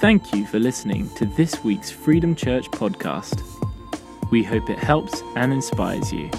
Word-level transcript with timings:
Thank 0.00 0.32
you 0.32 0.46
for 0.46 0.60
listening 0.60 1.12
to 1.16 1.26
this 1.26 1.64
week's 1.64 1.90
Freedom 1.90 2.36
Church 2.36 2.70
podcast. 2.70 3.42
We 4.30 4.44
hope 4.44 4.70
it 4.70 4.78
helps 4.78 5.24
and 5.34 5.52
inspires 5.52 6.12
you. 6.12 6.30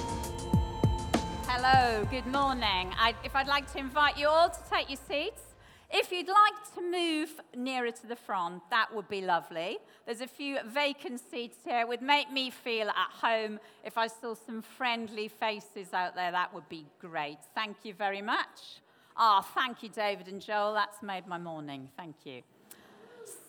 Hello, 1.46 2.08
good 2.10 2.26
morning. 2.26 2.94
I, 2.98 3.16
if 3.26 3.36
I'd 3.36 3.50
like 3.50 3.70
to 3.74 3.80
invite 3.80 4.18
you 4.18 4.30
all 4.30 4.50
to 4.50 4.60
take 4.72 4.90
your 4.90 5.00
seats. 5.10 5.42
If 5.92 6.10
you'd 6.10 6.30
like 6.30 6.74
to 6.76 6.82
move 6.82 7.32
nearer 7.54 7.92
to 7.92 8.08
the 8.08 8.16
front, 8.16 8.64
that 8.70 8.96
would 8.96 9.10
be 9.10 9.20
lovely. 9.20 9.80
There's 10.06 10.22
a 10.22 10.28
few 10.28 10.60
vacant 10.66 11.20
seats 11.30 11.58
here. 11.66 11.82
It 11.82 11.88
would 11.90 12.02
make 12.02 12.32
me 12.32 12.52
feel 12.52 12.88
at 12.88 13.12
home. 13.12 13.60
If 13.84 13.98
I 13.98 14.08
saw 14.08 14.36
some 14.36 14.62
friendly 14.62 15.28
faces 15.28 15.92
out 15.94 16.16
there, 16.16 16.32
that 16.32 16.54
would 16.54 16.70
be 16.70 16.86
great. 17.02 17.40
Thank 17.56 17.76
you 17.84 17.94
very 17.94 18.22
much. 18.22 18.80
Ah, 19.18 19.44
oh, 19.44 19.52
thank 19.54 19.84
you, 19.84 19.90
David 19.90 20.30
and 20.30 20.40
Joel. 20.40 20.74
That's 20.74 21.04
made 21.04 21.28
my 21.28 21.38
morning. 21.38 21.90
Thank 21.98 22.16
you. 22.24 22.42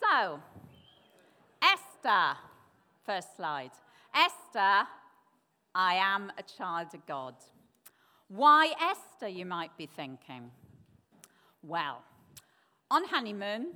So, 0.00 0.40
Esther, 1.62 2.38
first 3.04 3.36
slide. 3.36 3.71
Esther, 4.14 4.86
I 5.75 5.94
am 5.94 6.32
a 6.36 6.43
child 6.43 6.88
of 6.94 7.07
God. 7.07 7.34
Why 8.29 8.72
Esther, 8.80 9.29
you 9.29 9.46
might 9.46 9.76
be 9.76 9.86
thinking? 9.86 10.50
Well, 11.62 12.02
on 12.90 13.04
honeymoon, 13.04 13.68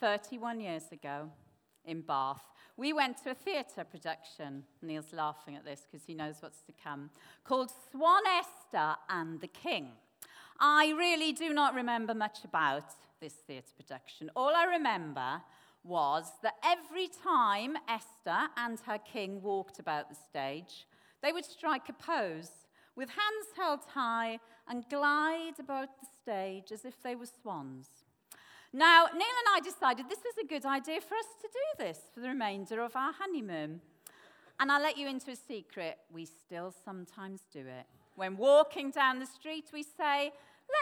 31 0.00 0.60
years 0.60 0.84
ago, 0.92 1.30
in 1.84 2.02
Bath, 2.02 2.42
we 2.76 2.92
went 2.92 3.22
to 3.24 3.30
a 3.30 3.34
theatre 3.34 3.84
production. 3.84 4.64
Neil's 4.82 5.12
laughing 5.12 5.56
at 5.56 5.64
this 5.64 5.86
because 5.90 6.06
he 6.06 6.14
knows 6.14 6.36
what's 6.40 6.62
to 6.62 6.72
come, 6.82 7.10
called 7.44 7.70
Swan 7.90 8.22
Esther 8.26 8.96
and 9.08 9.40
the 9.40 9.48
King. 9.48 9.88
I 10.58 10.94
really 10.96 11.32
do 11.32 11.52
not 11.52 11.74
remember 11.74 12.14
much 12.14 12.44
about 12.44 12.94
this 13.20 13.34
theatre 13.46 13.72
production. 13.76 14.30
All 14.34 14.54
I 14.54 14.64
remember 14.64 15.42
was 15.84 16.30
that 16.42 16.54
every 16.64 17.08
time 17.08 17.76
Esther 17.88 18.48
and 18.56 18.78
her 18.80 18.98
king 18.98 19.42
walked 19.42 19.78
about 19.78 20.08
the 20.08 20.16
stage, 20.16 20.86
they 21.22 21.32
would 21.32 21.44
strike 21.44 21.88
a 21.88 21.92
pose 21.92 22.50
with 22.96 23.08
hands 23.10 23.46
held 23.56 23.80
high 23.94 24.38
and 24.68 24.88
glide 24.88 25.58
about 25.58 25.88
the 26.00 26.06
stage 26.22 26.72
as 26.72 26.84
if 26.84 27.02
they 27.02 27.14
were 27.14 27.28
swans. 27.40 27.88
Now, 28.72 29.06
Neil 29.06 29.14
and 29.14 29.56
I 29.56 29.60
decided 29.62 30.08
this 30.08 30.18
was 30.18 30.34
a 30.42 30.46
good 30.46 30.64
idea 30.64 31.00
for 31.00 31.14
us 31.14 31.26
to 31.40 31.48
do 31.48 31.84
this 31.84 31.98
for 32.14 32.20
the 32.20 32.28
remainder 32.28 32.82
of 32.82 32.94
our 32.94 33.12
honeymoon. 33.12 33.80
And 34.60 34.70
I'll 34.70 34.82
let 34.82 34.98
you 34.98 35.08
into 35.08 35.30
a 35.30 35.36
secret 35.36 35.98
we 36.12 36.26
still 36.26 36.72
sometimes 36.84 37.40
do 37.52 37.60
it. 37.60 37.86
When 38.14 38.36
walking 38.36 38.90
down 38.90 39.18
the 39.18 39.26
street, 39.26 39.66
we 39.72 39.82
say, 39.82 40.32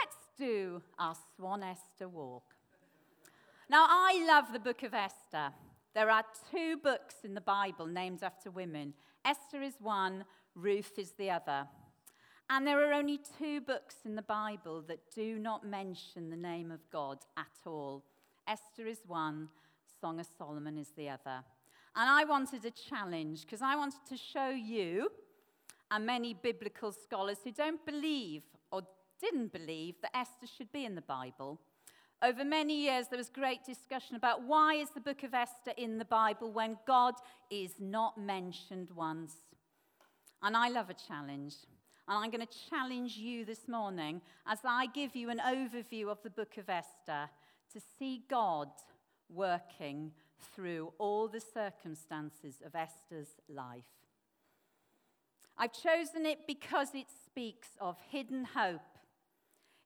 Let's 0.01 0.17
do 0.39 0.81
our 0.97 1.15
Swan 1.35 1.63
Esther 1.63 2.07
walk. 2.07 2.55
Now, 3.69 3.85
I 3.89 4.25
love 4.25 4.53
the 4.53 4.59
book 4.59 4.83
of 4.83 4.93
Esther. 4.93 5.53
There 5.93 6.09
are 6.09 6.23
two 6.49 6.77
books 6.77 7.15
in 7.25 7.33
the 7.33 7.41
Bible 7.41 7.85
named 7.85 8.23
after 8.23 8.49
women. 8.49 8.93
Esther 9.25 9.61
is 9.61 9.73
one, 9.81 10.23
Ruth 10.55 10.97
is 10.97 11.11
the 11.11 11.29
other. 11.29 11.67
And 12.49 12.65
there 12.65 12.89
are 12.89 12.93
only 12.93 13.19
two 13.37 13.59
books 13.59 13.97
in 14.05 14.15
the 14.15 14.21
Bible 14.21 14.81
that 14.87 15.11
do 15.13 15.37
not 15.37 15.67
mention 15.67 16.29
the 16.29 16.37
name 16.37 16.71
of 16.71 16.79
God 16.89 17.19
at 17.37 17.67
all. 17.67 18.05
Esther 18.47 18.87
is 18.87 19.01
one, 19.05 19.49
Song 19.99 20.21
of 20.21 20.27
Solomon 20.37 20.77
is 20.77 20.91
the 20.95 21.09
other. 21.09 21.43
And 21.95 22.09
I 22.09 22.23
wanted 22.23 22.63
a 22.63 22.71
challenge 22.71 23.41
because 23.41 23.61
I 23.61 23.75
wanted 23.75 24.05
to 24.07 24.15
show 24.15 24.49
you 24.49 25.11
and 25.91 26.05
many 26.05 26.33
biblical 26.33 26.93
scholars 26.93 27.39
who 27.43 27.51
don't 27.51 27.85
believe 27.85 28.43
or 28.71 28.83
didn't 29.19 29.51
believe 29.51 29.95
that 30.01 30.15
Esther 30.15 30.47
should 30.47 30.71
be 30.71 30.85
in 30.85 30.95
the 30.95 31.01
Bible. 31.01 31.59
Over 32.21 32.43
many 32.43 32.81
years, 32.81 33.07
there 33.07 33.17
was 33.17 33.29
great 33.29 33.63
discussion 33.63 34.15
about 34.15 34.43
why 34.43 34.75
is 34.75 34.89
the 34.89 34.99
book 34.99 35.23
of 35.23 35.33
Esther 35.33 35.71
in 35.77 35.97
the 35.97 36.05
Bible 36.05 36.51
when 36.51 36.77
God 36.85 37.15
is 37.49 37.71
not 37.79 38.17
mentioned 38.17 38.89
once. 38.95 39.33
And 40.41 40.55
I 40.55 40.69
love 40.69 40.89
a 40.89 40.93
challenge. 40.93 41.55
And 42.07 42.17
I'm 42.17 42.31
going 42.31 42.45
to 42.45 42.69
challenge 42.69 43.17
you 43.17 43.45
this 43.45 43.67
morning 43.67 44.21
as 44.47 44.59
I 44.65 44.87
give 44.87 45.15
you 45.15 45.29
an 45.29 45.39
overview 45.39 46.07
of 46.07 46.21
the 46.23 46.29
book 46.29 46.57
of 46.57 46.69
Esther 46.69 47.29
to 47.73 47.81
see 47.97 48.23
God 48.29 48.69
working 49.29 50.11
through 50.55 50.91
all 50.97 51.27
the 51.27 51.41
circumstances 51.41 52.55
of 52.65 52.75
Esther's 52.75 53.35
life. 53.47 53.83
I've 55.57 55.73
chosen 55.73 56.25
it 56.25 56.39
because 56.47 56.95
it 56.95 57.07
speaks 57.25 57.69
of 57.79 57.97
hidden 58.09 58.45
hope. 58.45 58.81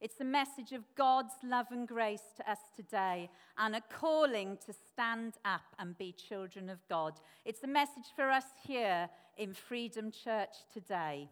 It's 0.04 0.16
the 0.16 0.26
message 0.26 0.74
of 0.74 0.84
God's 0.98 1.36
love 1.46 1.68
and 1.72 1.88
grace 1.88 2.34
to 2.36 2.52
us 2.52 2.58
today 2.76 3.30
and 3.58 3.74
a 3.74 3.80
calling 3.80 4.58
to 4.66 4.74
stand 4.74 5.36
up 5.46 5.62
and 5.80 5.98
be 5.98 6.12
children 6.12 6.70
of 6.70 6.86
God. 6.90 7.14
It's 7.46 7.64
a 7.64 7.68
message 7.68 8.12
for 8.14 8.30
us 8.30 8.44
here 8.68 9.08
in 9.38 9.54
Freedom 9.54 10.12
Church 10.12 10.56
today 10.74 11.30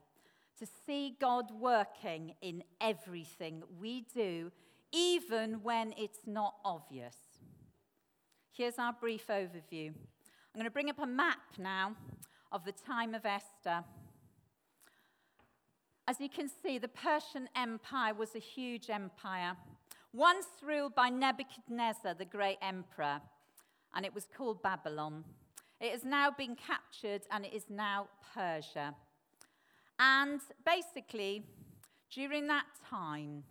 to 0.58 0.66
see 0.86 1.18
God 1.20 1.52
working 1.60 2.36
in 2.42 2.64
everything 2.80 3.62
we 3.78 4.06
do, 4.16 4.54
even 4.94 5.56
when 5.64 5.94
it's 5.98 6.26
not 6.26 6.56
obvious. 6.64 7.18
Here's 8.54 8.80
our 8.80 8.94
brief 8.94 9.28
overview. 9.28 9.90
I'm 9.90 10.56
going 10.56 10.64
to 10.64 10.72
bring 10.72 10.90
up 10.90 11.00
a 11.00 11.06
map 11.06 11.40
now 11.58 11.98
of 12.54 12.64
the 12.64 12.72
time 12.72 13.16
of 13.16 13.26
Esther. 13.26 13.84
As 16.12 16.20
you 16.20 16.28
can 16.28 16.50
see, 16.62 16.78
the 16.78 16.90
Persian 16.90 17.48
Empire 17.56 18.14
was 18.14 18.36
a 18.36 18.40
huge 18.40 18.90
empire, 18.90 19.56
once 20.12 20.46
ruled 20.62 20.94
by 20.94 21.08
Nebuchadnezzar, 21.08 22.16
the 22.16 22.26
great 22.26 22.58
emperor, 22.62 23.22
and 23.96 24.06
it 24.06 24.14
was 24.14 24.28
called 24.36 24.62
Babylon. 24.62 25.24
It 25.80 25.94
has 25.94 26.04
now 26.04 26.30
been 26.30 26.58
captured 26.58 27.22
and 27.32 27.46
it 27.46 27.54
is 27.54 27.64
now 27.70 28.10
Persia. 28.36 28.94
And 30.00 30.42
basically, 30.66 31.46
during 32.14 32.46
that 32.48 32.66
time, 32.90 33.46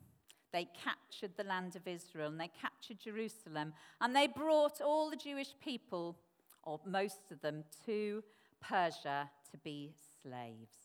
they 0.53 0.69
captured 0.85 1.39
the 1.39 1.45
land 1.45 1.77
of 1.77 1.89
Israel 1.89 2.29
and 2.29 2.39
they 2.39 2.51
captured 2.61 2.99
Jerusalem 3.01 3.73
and 4.03 4.15
they 4.15 4.27
brought 4.27 4.83
all 4.83 5.09
the 5.09 5.17
Jewish 5.17 5.55
people, 5.65 6.19
or 6.65 6.79
most 6.85 7.33
of 7.33 7.41
them, 7.41 7.65
to 7.87 8.23
Persia 8.61 9.31
to 9.51 9.57
be 9.65 9.95
slaves. 10.23 10.80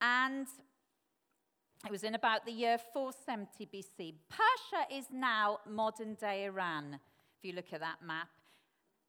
And 0.00 0.46
it 1.84 1.90
was 1.90 2.04
in 2.04 2.14
about 2.14 2.44
the 2.44 2.52
year 2.52 2.78
470 2.92 3.66
BC. 3.66 4.14
Persia 4.28 4.94
is 4.94 5.06
now 5.12 5.58
modern 5.68 6.14
day 6.14 6.44
Iran, 6.44 6.94
if 6.94 7.44
you 7.44 7.52
look 7.54 7.72
at 7.72 7.80
that 7.80 8.02
map. 8.04 8.28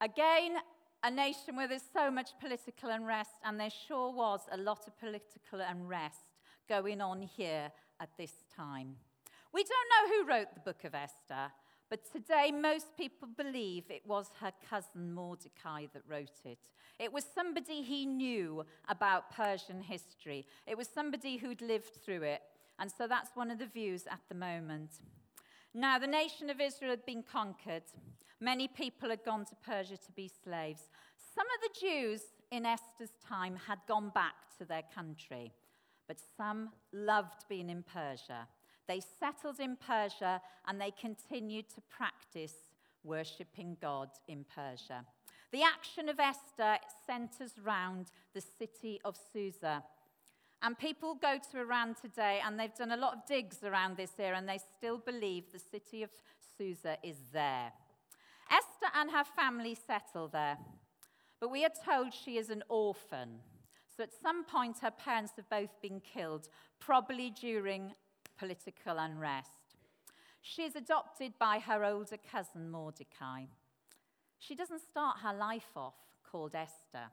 Again, 0.00 0.56
a 1.02 1.10
nation 1.10 1.56
where 1.56 1.68
there's 1.68 1.82
so 1.92 2.10
much 2.10 2.30
political 2.40 2.90
unrest, 2.90 3.30
and 3.44 3.58
there 3.58 3.70
sure 3.70 4.12
was 4.12 4.40
a 4.52 4.56
lot 4.56 4.86
of 4.86 4.98
political 4.98 5.60
unrest 5.60 6.18
going 6.68 7.00
on 7.00 7.22
here 7.22 7.72
at 8.00 8.10
this 8.16 8.32
time. 8.54 8.96
We 9.52 9.64
don't 9.64 9.90
know 9.90 10.14
who 10.14 10.28
wrote 10.30 10.54
the 10.54 10.60
book 10.60 10.84
of 10.84 10.94
Esther, 10.94 11.50
but 11.90 12.10
today 12.10 12.52
most 12.52 12.96
people 12.96 13.28
believe 13.36 13.84
it 13.90 14.06
was 14.06 14.30
her 14.40 14.52
cousin 14.70 15.12
Mordecai 15.12 15.86
that 15.92 16.02
wrote 16.08 16.40
it. 16.44 16.58
It 17.00 17.12
was 17.12 17.24
somebody 17.34 17.82
he 17.82 18.06
knew 18.06 18.64
about 18.88 19.34
Persian 19.34 19.82
history, 19.82 20.46
it 20.66 20.78
was 20.78 20.88
somebody 20.88 21.36
who'd 21.36 21.60
lived 21.60 21.98
through 22.04 22.22
it, 22.22 22.42
and 22.78 22.90
so 22.90 23.06
that's 23.06 23.34
one 23.34 23.50
of 23.50 23.58
the 23.58 23.66
views 23.66 24.04
at 24.10 24.20
the 24.28 24.34
moment. 24.34 24.90
Now, 25.74 25.98
the 25.98 26.06
nation 26.06 26.48
of 26.50 26.60
Israel 26.60 26.90
had 26.90 27.06
been 27.06 27.22
conquered. 27.22 27.84
Many 28.40 28.68
people 28.68 29.10
had 29.10 29.24
gone 29.24 29.44
to 29.44 29.54
Persia 29.64 29.96
to 29.98 30.12
be 30.16 30.30
slaves. 30.42 30.88
Some 31.34 31.46
of 31.46 31.60
the 31.62 31.80
Jews 31.80 32.22
in 32.50 32.66
Esther's 32.66 33.12
time 33.26 33.56
had 33.66 33.78
gone 33.86 34.10
back 34.14 34.34
to 34.58 34.64
their 34.64 34.82
country, 34.94 35.52
but 36.08 36.16
some 36.36 36.70
loved 36.92 37.44
being 37.48 37.70
in 37.70 37.82
Persia. 37.82 38.48
They 38.90 39.00
settled 39.20 39.60
in 39.60 39.76
Persia 39.76 40.42
and 40.66 40.80
they 40.80 40.90
continued 40.90 41.66
to 41.76 41.80
practice 41.96 42.54
worshipping 43.04 43.76
God 43.80 44.08
in 44.26 44.44
Persia. 44.52 45.04
The 45.52 45.62
action 45.62 46.08
of 46.08 46.18
Esther 46.18 46.76
centers 47.06 47.52
round 47.62 48.08
the 48.34 48.40
city 48.40 49.00
of 49.04 49.16
Susa. 49.32 49.84
And 50.60 50.76
people 50.76 51.14
go 51.14 51.38
to 51.52 51.60
Iran 51.60 51.94
today 52.02 52.40
and 52.44 52.58
they've 52.58 52.74
done 52.74 52.90
a 52.90 52.96
lot 52.96 53.14
of 53.14 53.26
digs 53.26 53.58
around 53.62 53.96
this 53.96 54.10
area 54.18 54.36
and 54.36 54.48
they 54.48 54.58
still 54.76 54.98
believe 54.98 55.44
the 55.52 55.60
city 55.60 56.02
of 56.02 56.10
Susa 56.58 56.96
is 57.04 57.18
there. 57.32 57.70
Esther 58.50 58.92
and 58.96 59.08
her 59.12 59.24
family 59.36 59.76
settle 59.86 60.26
there, 60.26 60.58
but 61.38 61.52
we 61.52 61.64
are 61.64 61.70
told 61.86 62.12
she 62.12 62.38
is 62.38 62.50
an 62.50 62.64
orphan. 62.68 63.38
So 63.96 64.02
at 64.02 64.10
some 64.20 64.44
point, 64.44 64.78
her 64.82 64.90
parents 64.90 65.34
have 65.36 65.48
both 65.48 65.80
been 65.80 66.00
killed, 66.00 66.48
probably 66.80 67.30
during 67.30 67.92
political 68.40 68.98
unrest. 68.98 69.50
She 70.40 70.62
is 70.62 70.74
adopted 70.74 71.34
by 71.38 71.58
her 71.58 71.84
older 71.84 72.16
cousin 72.16 72.70
Mordecai. 72.70 73.42
She 74.38 74.54
doesn't 74.54 74.80
start 74.80 75.18
her 75.22 75.34
life 75.34 75.76
off 75.76 75.94
called 76.28 76.54
Esther. 76.54 77.10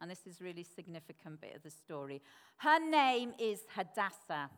And 0.00 0.10
this 0.10 0.26
is 0.26 0.42
really 0.42 0.62
significant 0.62 1.40
bit 1.40 1.56
of 1.56 1.62
the 1.62 1.70
story. 1.70 2.20
Her 2.58 2.78
name 2.78 3.32
is 3.38 3.60
Hadassah. 3.74 4.50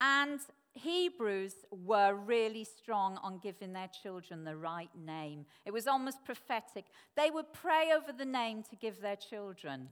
And 0.00 0.40
Hebrews 0.72 1.54
were 1.70 2.14
really 2.14 2.64
strong 2.64 3.18
on 3.22 3.38
giving 3.38 3.72
their 3.74 3.90
children 4.02 4.44
the 4.44 4.56
right 4.56 4.90
name. 4.94 5.44
It 5.66 5.72
was 5.72 5.86
almost 5.86 6.24
prophetic. 6.24 6.86
They 7.16 7.30
would 7.30 7.52
pray 7.52 7.92
over 7.94 8.12
the 8.16 8.26
name 8.26 8.62
to 8.70 8.76
give 8.76 9.00
their 9.00 9.16
children, 9.16 9.88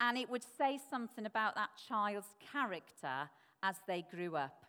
and 0.00 0.18
it 0.18 0.28
would 0.28 0.44
say 0.58 0.78
something 0.90 1.24
about 1.24 1.54
that 1.54 1.70
child's 1.88 2.34
character 2.52 3.30
as 3.62 3.76
they 3.86 4.04
grew 4.10 4.36
up. 4.36 4.64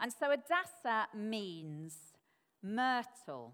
And 0.00 0.12
so 0.12 0.30
Hadassah 0.30 1.08
means 1.14 1.94
myrtle. 2.62 3.52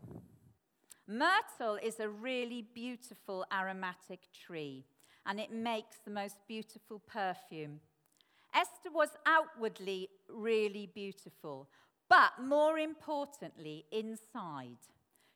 Myrtle 1.07 1.79
is 1.83 2.01
a 2.01 2.09
really 2.09 2.67
beautiful 2.75 3.45
aromatic 3.53 4.21
tree, 4.33 4.85
and 5.27 5.41
it 5.41 5.53
makes 5.53 5.99
the 6.05 6.11
most 6.11 6.37
beautiful 6.47 7.01
perfume. 7.01 7.81
Esther 8.55 8.91
was 8.93 9.11
outwardly 9.27 10.09
really 10.29 10.89
beautiful, 10.95 11.69
but 12.09 12.33
more 12.43 12.79
importantly, 12.79 13.85
inside, 13.93 14.79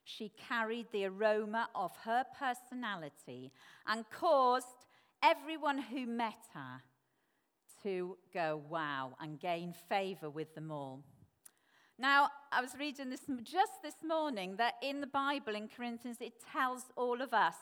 she 0.03 0.31
carried 0.49 0.87
the 0.91 1.05
aroma 1.05 1.69
of 1.75 1.91
her 2.03 2.25
personality 2.37 3.51
and 3.87 4.09
caused 4.09 4.85
everyone 5.23 5.77
who 5.79 6.05
met 6.05 6.47
her 6.53 6.81
to 7.85 8.17
go 8.33 8.61
wow 8.67 9.15
and 9.21 9.39
gain 9.39 9.71
favor 9.87 10.27
with 10.27 10.55
them 10.55 10.71
all. 10.71 11.03
Now, 11.99 12.29
I 12.51 12.59
was 12.59 12.71
reading 12.79 13.11
this 13.11 13.21
just 13.43 13.83
this 13.83 13.97
morning 14.03 14.55
that 14.57 14.73
in 14.81 15.01
the 15.01 15.07
Bible 15.07 15.55
in 15.55 15.67
Corinthians 15.67 16.17
it 16.19 16.33
tells 16.51 16.81
all 16.97 17.21
of 17.21 17.31
us 17.31 17.53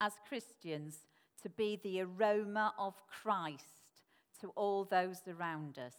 as 0.00 0.12
Christians 0.28 0.98
to 1.42 1.48
be 1.48 1.80
the 1.82 2.02
aroma 2.02 2.74
of 2.78 2.94
Christ 3.08 3.64
to 4.40 4.50
all 4.54 4.84
those 4.84 5.18
around 5.26 5.78
us. 5.78 5.94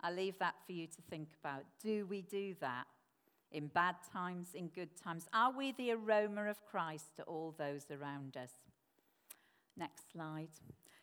I 0.00 0.10
leave 0.10 0.38
that 0.38 0.54
for 0.64 0.72
you 0.72 0.86
to 0.86 1.02
think 1.10 1.28
about. 1.38 1.64
Do 1.82 2.06
we 2.06 2.22
do 2.22 2.54
that 2.60 2.86
in 3.52 3.66
bad 3.66 3.96
times, 4.10 4.48
in 4.54 4.68
good 4.68 4.96
times? 4.96 5.26
Are 5.34 5.52
we 5.52 5.72
the 5.72 5.92
aroma 5.92 6.46
of 6.46 6.64
Christ 6.64 7.14
to 7.16 7.24
all 7.24 7.54
those 7.58 7.84
around 7.90 8.38
us? 8.38 8.52
Next 9.76 10.10
slide. 10.12 10.48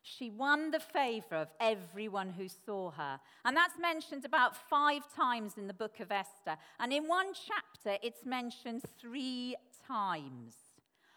She 0.02 0.30
won 0.30 0.72
the 0.72 0.80
favor 0.80 1.36
of 1.36 1.50
everyone 1.60 2.32
who 2.32 2.48
saw 2.48 2.92
her. 2.92 3.20
And 3.46 3.56
that's 3.56 3.78
mentioned 3.80 4.26
about 4.26 4.56
five 4.56 5.04
times 5.14 5.58
in 5.58 5.68
the 5.68 5.74
book 5.74 6.00
of 6.00 6.12
Esther. 6.12 6.58
And 6.80 6.94
in 6.94 7.08
one 7.08 7.34
chapter, 7.34 8.00
it's 8.02 8.26
mentioned 8.26 8.84
three 9.00 9.56
times. 9.86 10.56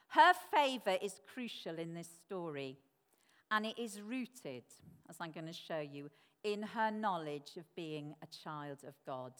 Her 0.08 0.32
favor 0.54 0.98
is 1.00 1.20
crucial 1.32 1.78
in 1.78 1.94
this 1.94 2.08
story 2.26 2.76
and 3.50 3.66
it 3.66 3.78
is 3.78 4.00
rooted, 4.00 4.64
as 5.08 5.16
I'm 5.20 5.30
going 5.30 5.46
to 5.46 5.52
show 5.52 5.80
you, 5.80 6.10
in 6.42 6.62
her 6.62 6.90
knowledge 6.90 7.52
of 7.56 7.64
being 7.76 8.14
a 8.22 8.26
child 8.26 8.78
of 8.86 8.94
God. 9.06 9.32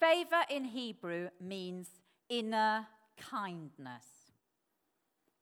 Favor 0.00 0.42
in 0.48 0.64
Hebrew 0.64 1.28
means 1.40 1.88
inner 2.28 2.86
kindness. 3.18 4.06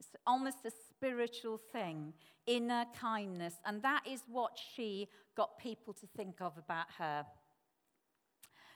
It's 0.01 0.09
almost 0.27 0.59
a 0.65 0.71
spiritual 1.01 1.59
thing, 1.73 2.13
inner 2.47 2.85
kindness, 3.01 3.55
and 3.65 3.81
that 3.83 4.03
is 4.07 4.23
what 4.31 4.59
she 4.75 5.09
got 5.35 5.59
people 5.59 5.95
to 5.95 6.07
think 6.15 6.43
of 6.43 6.59
about 6.59 6.87
her. 6.99 7.25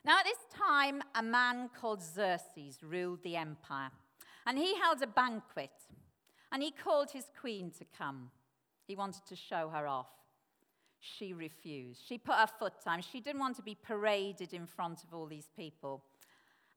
Now, 0.06 0.20
at 0.20 0.24
this 0.24 0.38
time, 0.54 1.02
a 1.14 1.22
man 1.22 1.68
called 1.78 2.02
Xerxes 2.02 2.78
ruled 2.82 3.22
the 3.22 3.36
empire, 3.36 3.90
and 4.46 4.58
he 4.58 4.74
held 4.78 5.02
a 5.02 5.06
banquet, 5.06 5.72
and 6.50 6.62
he 6.62 6.70
called 6.70 7.10
his 7.10 7.26
queen 7.38 7.70
to 7.78 7.84
come. 7.96 8.30
He 8.86 8.96
wanted 8.96 9.26
to 9.28 9.36
show 9.36 9.68
her 9.68 9.86
off. 9.86 10.10
She 11.00 11.34
refused. 11.34 12.00
She 12.06 12.16
put 12.16 12.36
her 12.36 12.46
foot 12.46 12.72
down. 12.84 13.02
She 13.02 13.20
didn't 13.20 13.40
want 13.40 13.56
to 13.56 13.62
be 13.62 13.74
paraded 13.74 14.54
in 14.54 14.66
front 14.66 15.04
of 15.04 15.12
all 15.12 15.26
these 15.26 15.50
people. 15.54 16.02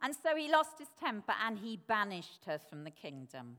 And 0.01 0.13
so 0.13 0.35
he 0.35 0.51
lost 0.51 0.79
his 0.79 0.89
temper 0.99 1.33
and 1.45 1.57
he 1.57 1.79
banished 1.87 2.43
her 2.45 2.59
from 2.59 2.83
the 2.83 2.91
kingdom. 2.91 3.57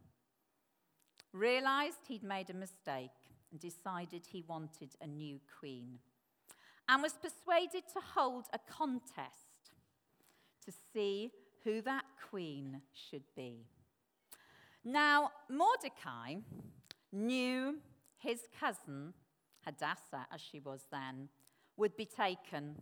Realized 1.32 1.98
he'd 2.06 2.22
made 2.22 2.50
a 2.50 2.54
mistake 2.54 3.10
and 3.50 3.60
decided 3.60 4.22
he 4.26 4.44
wanted 4.46 4.90
a 5.00 5.06
new 5.06 5.38
queen. 5.58 5.98
And 6.88 7.02
was 7.02 7.14
persuaded 7.14 7.84
to 7.92 8.00
hold 8.14 8.44
a 8.52 8.58
contest 8.58 9.72
to 10.64 10.72
see 10.92 11.30
who 11.64 11.82
that 11.82 12.04
queen 12.30 12.80
should 12.92 13.24
be. 13.36 13.66
Now, 14.84 15.30
Mordecai 15.50 16.36
knew 17.12 17.76
his 18.16 18.40
cousin, 18.58 19.12
Hadassah, 19.64 20.26
as 20.32 20.40
she 20.40 20.60
was 20.60 20.86
then, 20.90 21.28
would 21.76 21.96
be 21.96 22.06
taken 22.06 22.76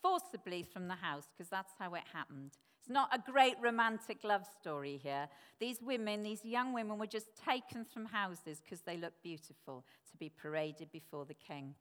forcibly 0.00 0.62
from 0.62 0.86
the 0.86 0.94
house 0.94 1.28
because 1.36 1.50
that's 1.50 1.72
how 1.78 1.94
it 1.94 2.02
happened. 2.12 2.52
It's 2.84 2.92
not 2.92 3.08
a 3.14 3.32
great 3.32 3.54
romantic 3.62 4.24
love 4.24 4.44
story 4.60 5.00
here. 5.02 5.26
These 5.58 5.80
women, 5.80 6.22
these 6.22 6.44
young 6.44 6.74
women, 6.74 6.98
were 6.98 7.06
just 7.06 7.28
taken 7.42 7.82
from 7.82 8.04
houses 8.04 8.60
because 8.62 8.82
they 8.82 8.98
looked 8.98 9.22
beautiful 9.22 9.86
to 10.10 10.18
be 10.18 10.28
paraded 10.28 10.92
before 10.92 11.24
the 11.24 11.32
king. 11.32 11.76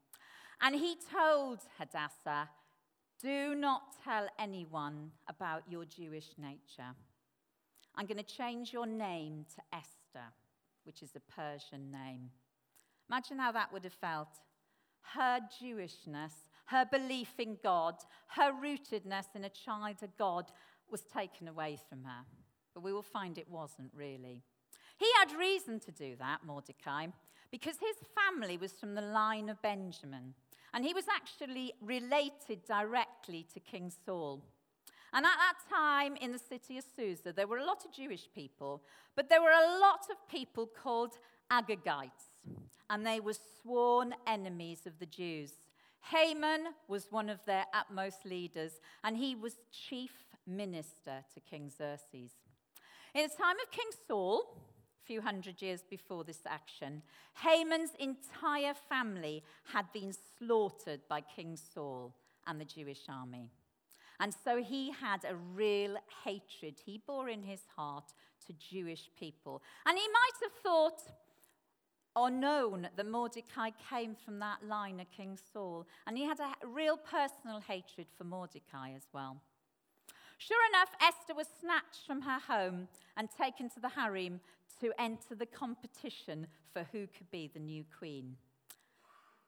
And 0.61 0.73
he 0.73 0.95
told 1.13 1.59
Hadassah, 1.77 2.47
Do 3.21 3.53
not 3.53 3.81
tell 4.01 4.29
anyone 4.39 5.11
about 5.27 5.63
your 5.69 5.83
Jewish 5.83 6.29
nature. 6.37 6.95
I'm 7.97 8.05
going 8.05 8.15
to 8.15 8.23
change 8.23 8.71
your 8.71 8.87
name 8.87 9.45
to 9.55 9.77
Esther, 9.77 10.31
which 10.85 11.03
is 11.03 11.17
a 11.17 11.31
Persian 11.41 11.91
name. 11.91 12.29
Imagine 13.09 13.39
how 13.39 13.51
that 13.51 13.73
would 13.73 13.83
have 13.83 13.91
felt. 13.91 14.29
Her 15.01 15.41
Jewishness, 15.61 16.31
her 16.67 16.85
belief 16.89 17.33
in 17.39 17.57
God, 17.61 17.95
her 18.27 18.53
rootedness 18.53 19.35
in 19.35 19.43
a 19.43 19.49
child 19.49 19.97
of 20.01 20.15
God 20.17 20.45
was 20.89 21.01
taken 21.01 21.47
away 21.47 21.77
from 21.89 22.03
her. 22.03 22.25
But 22.73 22.83
we 22.83 22.93
will 22.93 23.01
find 23.01 23.37
it 23.37 23.49
wasn't 23.49 23.91
really. 23.95 24.41
He 24.97 25.07
had 25.19 25.37
reason 25.37 25.79
to 25.81 25.91
do 25.91 26.15
that, 26.17 26.39
Mordecai, 26.45 27.07
because 27.51 27.77
his 27.79 28.07
family 28.15 28.57
was 28.57 28.73
from 28.73 28.95
the 28.95 29.01
line 29.01 29.49
of 29.49 29.61
Benjamin. 29.61 30.33
And 30.73 30.83
he 30.83 30.93
was 30.93 31.05
actually 31.13 31.73
related 31.81 32.65
directly 32.67 33.45
to 33.53 33.59
King 33.59 33.91
Saul. 34.05 34.41
And 35.13 35.25
at 35.25 35.37
that 35.37 35.55
time 35.69 36.15
in 36.15 36.31
the 36.31 36.39
city 36.39 36.79
of 36.79 36.85
Susa, 36.95 37.31
there 37.31 37.45
were 37.45 37.59
a 37.59 37.65
lot 37.65 37.85
of 37.85 37.91
Jewish 37.91 38.27
people, 38.33 38.81
but 39.15 39.29
there 39.29 39.41
were 39.41 39.49
a 39.49 39.79
lot 39.79 40.07
of 40.09 40.27
people 40.27 40.65
called 40.65 41.17
Agagites 41.51 42.33
and 42.89 43.05
they 43.05 43.19
were 43.19 43.33
sworn 43.33 44.13
enemies 44.27 44.85
of 44.85 44.99
the 44.99 45.05
Jews. 45.05 45.53
Haman 46.11 46.67
was 46.87 47.07
one 47.11 47.29
of 47.29 47.43
their 47.45 47.65
utmost 47.73 48.25
leaders, 48.25 48.73
and 49.03 49.17
he 49.17 49.35
was 49.35 49.55
chief 49.71 50.11
minister 50.45 51.23
to 51.33 51.39
King 51.39 51.69
Xerxes. 51.69 52.31
In 53.13 53.23
the 53.23 53.35
time 53.35 53.55
of 53.63 53.71
King 53.71 53.89
Saul, 54.07 54.57
a 55.03 55.05
few 55.05 55.21
hundred 55.21 55.61
years 55.61 55.81
before 55.89 56.23
this 56.23 56.41
action, 56.45 57.01
Haman's 57.41 57.91
entire 57.99 58.73
family 58.89 59.43
had 59.71 59.85
been 59.93 60.13
slaughtered 60.37 61.01
by 61.07 61.21
King 61.21 61.57
Saul 61.57 62.13
and 62.47 62.59
the 62.59 62.65
Jewish 62.65 63.01
army. 63.09 63.49
And 64.19 64.33
so 64.43 64.61
he 64.61 64.91
had 64.91 65.25
a 65.25 65.35
real 65.35 65.97
hatred 66.23 66.75
he 66.85 67.01
bore 67.05 67.29
in 67.29 67.43
his 67.43 67.61
heart 67.75 68.13
to 68.47 68.53
Jewish 68.53 69.09
people. 69.19 69.61
And 69.85 69.97
he 69.97 70.07
might 70.07 70.43
have 70.43 70.53
thought, 70.63 71.01
or 72.15 72.29
known 72.29 72.87
that 72.95 73.07
Mordecai 73.07 73.71
came 73.89 74.15
from 74.15 74.39
that 74.39 74.65
line 74.67 74.99
of 74.99 75.09
King 75.11 75.37
Saul, 75.51 75.87
and 76.05 76.17
he 76.17 76.25
had 76.25 76.39
a 76.39 76.67
real 76.67 76.97
personal 76.97 77.59
hatred 77.59 78.07
for 78.17 78.23
Mordecai 78.23 78.91
as 78.95 79.07
well. 79.13 79.41
Sure 80.37 80.65
enough, 80.69 80.89
Esther 81.01 81.33
was 81.35 81.47
snatched 81.59 82.05
from 82.05 82.21
her 82.21 82.39
home 82.39 82.87
and 83.17 83.29
taken 83.31 83.69
to 83.69 83.79
the 83.79 83.89
harem 83.89 84.41
to 84.81 84.91
enter 84.99 85.35
the 85.35 85.45
competition 85.45 86.47
for 86.73 86.85
who 86.91 87.07
could 87.07 87.29
be 87.31 87.49
the 87.53 87.59
new 87.59 87.85
queen. 87.97 88.35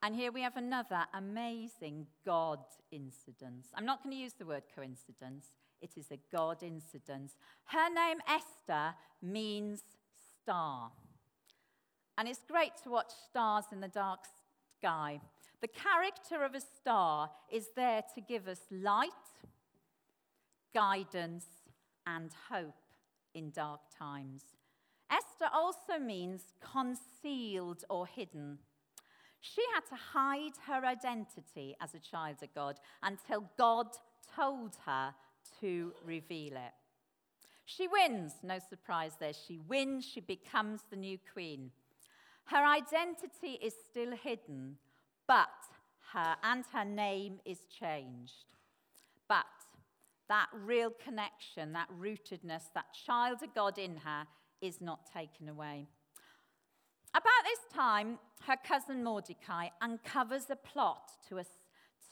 And 0.02 0.16
here 0.16 0.32
we 0.32 0.42
have 0.42 0.56
another 0.56 1.06
amazing 1.14 2.08
God 2.26 2.60
incident. 2.92 3.66
I'm 3.74 3.86
not 3.86 4.04
going 4.04 4.16
to 4.16 4.22
use 4.22 4.34
the 4.34 4.46
word 4.46 4.64
coincidence, 4.76 5.48
it 5.82 5.92
is 5.98 6.12
a 6.12 6.20
God 6.32 6.64
incident. 6.64 7.32
Her 7.66 7.90
name, 7.94 8.18
Esther, 8.28 8.96
means 9.22 9.84
star. 10.42 10.92
And 12.18 12.28
it's 12.28 12.42
great 12.50 12.72
to 12.84 12.90
watch 12.90 13.12
stars 13.30 13.66
in 13.72 13.82
the 13.82 13.88
dark 13.88 14.20
sky. 14.80 15.20
The 15.62 15.68
character 15.68 16.44
of 16.44 16.56
a 16.56 16.62
star 16.62 17.30
is 17.52 17.70
there 17.76 18.04
to 18.14 18.22
give 18.22 18.48
us 18.48 18.60
light, 18.72 19.10
guidance, 20.74 21.46
and 22.06 22.32
hope 22.50 22.76
in 23.34 23.52
dark 23.52 23.82
times. 23.98 24.44
Esther 25.12 25.50
also 25.54 26.00
means 26.00 26.42
concealed 26.62 27.84
or 27.90 28.08
hidden. 28.08 28.60
She 29.42 29.62
had 29.74 29.86
to 29.90 29.96
hide 29.96 30.54
her 30.66 30.86
identity 30.86 31.76
as 31.82 31.94
a 31.94 32.00
child 32.00 32.38
of 32.42 32.54
God 32.56 32.80
until 33.04 33.50
God 33.58 33.88
told 34.36 34.76
her 34.86 35.14
to 35.62 35.94
reveal 36.04 36.54
it. 36.54 36.74
She 37.66 37.88
wins, 37.88 38.34
no 38.44 38.60
surprise 38.60 39.14
there. 39.20 39.34
She 39.34 39.60
wins, 39.60 40.06
she 40.06 40.22
becomes 40.22 40.82
the 40.90 40.96
new 40.96 41.18
queen. 41.34 41.72
Her 42.46 42.64
identity 42.64 43.60
is 43.62 43.74
still 43.90 44.16
hidden, 44.16 44.78
but 45.28 45.50
her 46.14 46.36
and 46.44 46.64
her 46.72 46.86
name 46.86 47.40
is 47.46 47.60
changed. 47.80 48.46
But 49.28 49.46
that 50.30 50.48
real 50.54 50.92
connection, 51.04 51.74
that 51.74 51.90
rootedness, 52.00 52.64
that 52.74 52.86
child 53.06 53.44
of 53.44 53.54
God 53.54 53.78
in 53.78 53.98
her 53.98 54.26
is 54.62 54.82
not 54.82 55.12
taken 55.12 55.50
away. 55.50 55.88
About 57.14 57.44
this 57.46 57.60
time, 57.74 58.20
her 58.46 58.58
cousin 58.58 59.04
Mordecai 59.04 59.70
uncovers 59.82 60.50
a 60.50 60.56
plot 60.56 61.12
to, 61.30 61.40
a, 61.40 61.46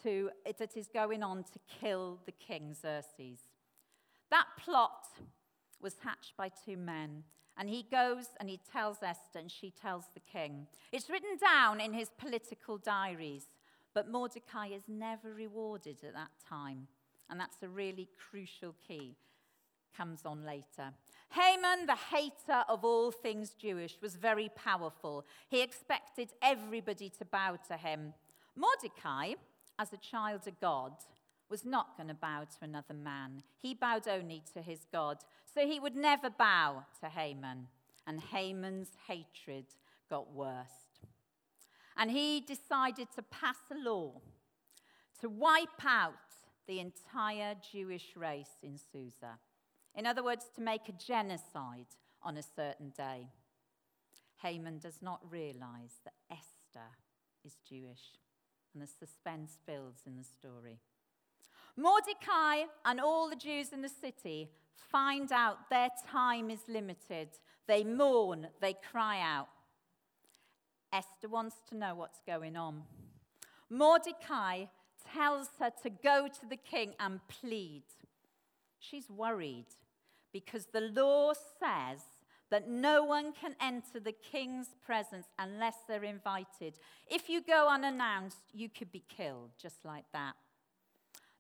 to, 0.02 0.30
that 0.58 0.78
is 0.78 0.88
going 0.88 1.24
on 1.24 1.44
to 1.44 1.60
kill 1.80 2.20
the 2.26 2.32
king 2.32 2.74
Xerxes. 2.74 3.40
That 4.32 4.46
plot 4.60 5.08
was 5.82 5.96
hatched 6.04 6.38
by 6.38 6.50
two 6.66 6.78
men, 6.78 7.24
and 7.58 7.70
he 7.70 7.86
goes 7.90 8.26
and 8.40 8.50
he 8.50 8.60
tells 8.72 8.98
Esther, 9.04 9.40
and 9.40 9.52
she 9.52 9.72
tells 9.72 10.06
the 10.14 10.20
king. 10.20 10.68
It's 10.92 11.10
written 11.10 11.38
down 11.38 11.80
in 11.80 11.94
his 11.94 12.10
political 12.18 12.78
diaries, 12.78 13.46
but 13.94 14.10
Mordecai 14.10 14.68
is 14.68 14.84
never 14.88 15.34
rewarded 15.34 15.98
at 16.04 16.14
that 16.14 16.32
time. 16.48 16.88
And 17.30 17.40
that's 17.40 17.62
a 17.62 17.68
really 17.68 18.10
crucial 18.30 18.76
key. 18.88 19.16
Comes 19.96 20.26
on 20.26 20.44
later. 20.44 20.94
Haman, 21.30 21.86
the 21.86 21.96
hater 21.96 22.64
of 22.68 22.84
all 22.84 23.12
things 23.12 23.52
Jewish, 23.52 23.98
was 24.02 24.16
very 24.16 24.50
powerful. 24.56 25.26
He 25.50 25.62
expected 25.62 26.30
everybody 26.42 27.10
to 27.18 27.26
bow 27.26 27.58
to 27.68 27.78
him. 27.78 28.14
Mordecai, 28.56 29.34
as 29.80 29.94
a 29.94 29.98
child 29.98 30.48
of 30.48 30.60
God, 30.60 30.94
was 31.54 31.64
not 31.64 31.96
going 31.96 32.08
to 32.08 32.16
bow 32.16 32.42
to 32.42 32.66
another 32.66 32.96
man. 32.96 33.44
He 33.62 33.76
bowed 33.76 34.08
only 34.08 34.42
to 34.56 34.62
his 34.64 34.88
God. 34.92 35.20
So 35.54 35.68
he 35.68 35.80
would 35.80 35.96
never 35.96 36.32
bow 36.32 36.84
to 37.00 37.10
Haman. 37.10 37.68
And 38.08 38.20
Haman's 38.20 38.88
hatred 39.08 39.66
got 40.10 40.34
worse. 40.34 40.66
And 41.96 42.10
he 42.10 42.42
decided 42.42 43.10
to 43.14 43.22
pass 43.22 43.58
a 43.72 43.78
law 43.78 44.14
to 45.22 45.30
wipe 45.30 45.86
out 45.86 46.16
the 46.68 46.80
entire 46.80 47.54
Jewish 47.72 48.16
race 48.16 48.58
in 48.64 48.80
Susa. 48.92 49.38
In 49.94 50.08
other 50.08 50.24
words, 50.24 50.46
to 50.56 50.62
make 50.62 50.90
a 50.90 50.94
genocide 50.94 51.94
on 52.24 52.36
a 52.36 52.42
certain 52.42 52.92
day. 52.98 53.28
Haman 54.42 54.80
does 54.80 55.04
not 55.04 55.22
realize 55.30 56.00
that 56.04 56.16
Esther 56.32 56.90
is 57.46 57.58
Jewish, 57.70 58.18
and 58.74 58.82
the 58.82 58.88
suspense 58.88 59.60
builds 59.68 60.02
in 60.08 60.18
the 60.18 60.24
story. 60.24 60.80
Mordecai 61.76 62.66
and 62.86 63.00
all 63.00 63.30
the 63.30 63.36
Jews 63.36 63.74
in 63.74 63.82
the 63.82 63.90
city 63.90 64.50
find 64.92 65.32
out 65.32 65.70
their 65.70 65.90
time 66.10 66.50
is 66.50 66.60
limited. 66.68 67.30
They 67.68 67.84
mourn, 67.84 68.48
they 68.62 68.76
cry 68.92 69.20
out. 69.20 69.48
Esther 70.92 71.28
wants 71.28 71.56
to 71.70 71.78
know 71.78 71.96
what's 71.96 72.20
going 72.28 72.56
on. 72.56 72.84
Mordecai 73.70 74.66
tells 75.12 75.50
her 75.60 75.72
to 75.82 75.90
go 75.90 76.28
to 76.28 76.46
the 76.48 76.58
king 76.58 76.94
and 77.00 77.20
plead. 77.28 77.84
She's 78.80 79.10
worried 79.10 79.66
because 80.32 80.68
the 80.72 80.82
law 80.82 81.34
says 81.34 82.02
that 82.52 82.70
no 82.70 83.04
one 83.04 83.34
can 83.34 83.56
enter 83.60 84.00
the 84.00 84.12
king's 84.12 84.76
presence 84.86 85.26
unless 85.40 85.76
they're 85.88 86.04
invited. 86.04 86.76
If 87.10 87.30
you 87.30 87.42
go 87.42 87.68
unannounced, 87.68 88.38
you 88.54 88.70
could 88.70 88.92
be 88.92 89.04
killed, 89.10 89.50
just 89.60 89.84
like 89.84 90.06
that. 90.14 90.36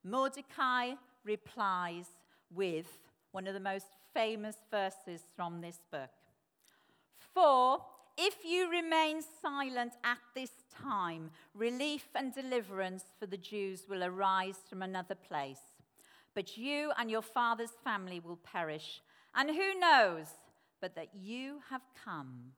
Mordecai 0.03 0.93
replies 1.24 2.05
with 2.53 2.88
one 3.31 3.48
of 3.48 3.53
the 3.53 3.60
most 3.60 3.88
famous 4.13 4.57
verses 4.69 5.22
from 5.36 5.62
this 5.62 5.79
book. 5.91 6.10
For 7.33 7.81
if 8.17 8.45
you 8.45 8.69
remain 8.69 9.22
silent 9.41 9.93
at 10.03 10.19
this 10.36 10.51
time, 10.69 11.31
relief 11.55 12.05
and 12.15 12.33
deliverance 12.33 13.05
for 13.19 13.25
the 13.25 13.38
Jews 13.38 13.86
will 13.89 14.03
arise 14.03 14.57
from 14.69 14.81
another 14.81 15.15
place. 15.15 15.62
But 16.36 16.57
you 16.57 16.91
and 16.98 17.10
your 17.10 17.22
father's 17.22 17.77
family 17.83 18.19
will 18.19 18.38
perish. 18.38 19.01
And 19.36 19.50
who 19.50 19.79
knows 19.79 20.27
but 20.79 20.95
that 20.95 21.15
you 21.15 21.60
have 21.69 21.81
come 22.03 22.51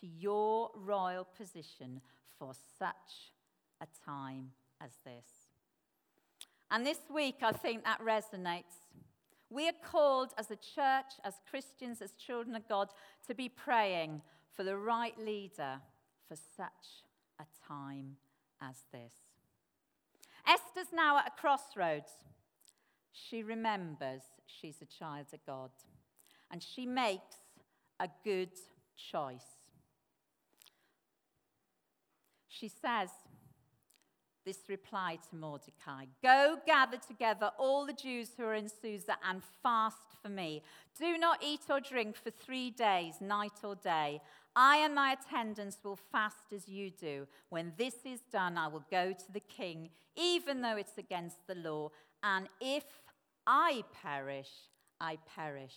to 0.00 0.06
your 0.06 0.70
royal 0.76 1.26
position 1.36 2.00
for 2.38 2.52
such 2.78 3.32
a 3.80 3.86
time 4.06 4.52
as 4.80 4.92
this? 5.04 5.41
And 6.72 6.86
this 6.86 7.00
week, 7.14 7.36
I 7.42 7.52
think 7.52 7.84
that 7.84 8.00
resonates. 8.00 8.88
We 9.50 9.68
are 9.68 9.74
called 9.84 10.30
as 10.38 10.50
a 10.50 10.56
church, 10.56 11.12
as 11.22 11.34
Christians, 11.50 12.00
as 12.00 12.12
children 12.12 12.56
of 12.56 12.66
God, 12.66 12.88
to 13.26 13.34
be 13.34 13.50
praying 13.50 14.22
for 14.56 14.64
the 14.64 14.78
right 14.78 15.16
leader 15.18 15.80
for 16.26 16.34
such 16.56 17.04
a 17.38 17.44
time 17.68 18.16
as 18.62 18.76
this. 18.90 19.12
Esther's 20.48 20.94
now 20.94 21.18
at 21.18 21.28
a 21.28 21.40
crossroads. 21.40 22.12
She 23.12 23.42
remembers 23.42 24.22
she's 24.46 24.80
a 24.80 24.86
child 24.86 25.26
of 25.34 25.44
God 25.44 25.70
and 26.50 26.62
she 26.62 26.86
makes 26.86 27.36
a 28.00 28.08
good 28.24 28.52
choice. 28.96 29.68
She 32.48 32.68
says, 32.68 33.10
this 34.44 34.58
reply 34.68 35.18
to 35.30 35.36
Mordecai 35.36 36.04
Go 36.22 36.58
gather 36.66 36.96
together 36.96 37.50
all 37.58 37.86
the 37.86 37.92
Jews 37.92 38.30
who 38.36 38.44
are 38.44 38.54
in 38.54 38.68
Susa 38.68 39.16
and 39.28 39.42
fast 39.62 40.16
for 40.22 40.28
me. 40.28 40.62
Do 40.98 41.18
not 41.18 41.42
eat 41.42 41.62
or 41.70 41.80
drink 41.80 42.16
for 42.16 42.30
three 42.30 42.70
days, 42.70 43.14
night 43.20 43.64
or 43.64 43.74
day. 43.74 44.20
I 44.54 44.78
and 44.78 44.94
my 44.94 45.12
attendants 45.12 45.78
will 45.82 45.96
fast 45.96 46.52
as 46.54 46.68
you 46.68 46.90
do. 46.90 47.26
When 47.48 47.72
this 47.78 47.94
is 48.04 48.20
done, 48.30 48.58
I 48.58 48.68
will 48.68 48.84
go 48.90 49.12
to 49.12 49.32
the 49.32 49.40
king, 49.40 49.90
even 50.16 50.60
though 50.60 50.76
it's 50.76 50.98
against 50.98 51.46
the 51.46 51.54
law. 51.54 51.90
And 52.22 52.48
if 52.60 52.84
I 53.46 53.82
perish, 54.02 54.50
I 55.00 55.18
perish. 55.34 55.74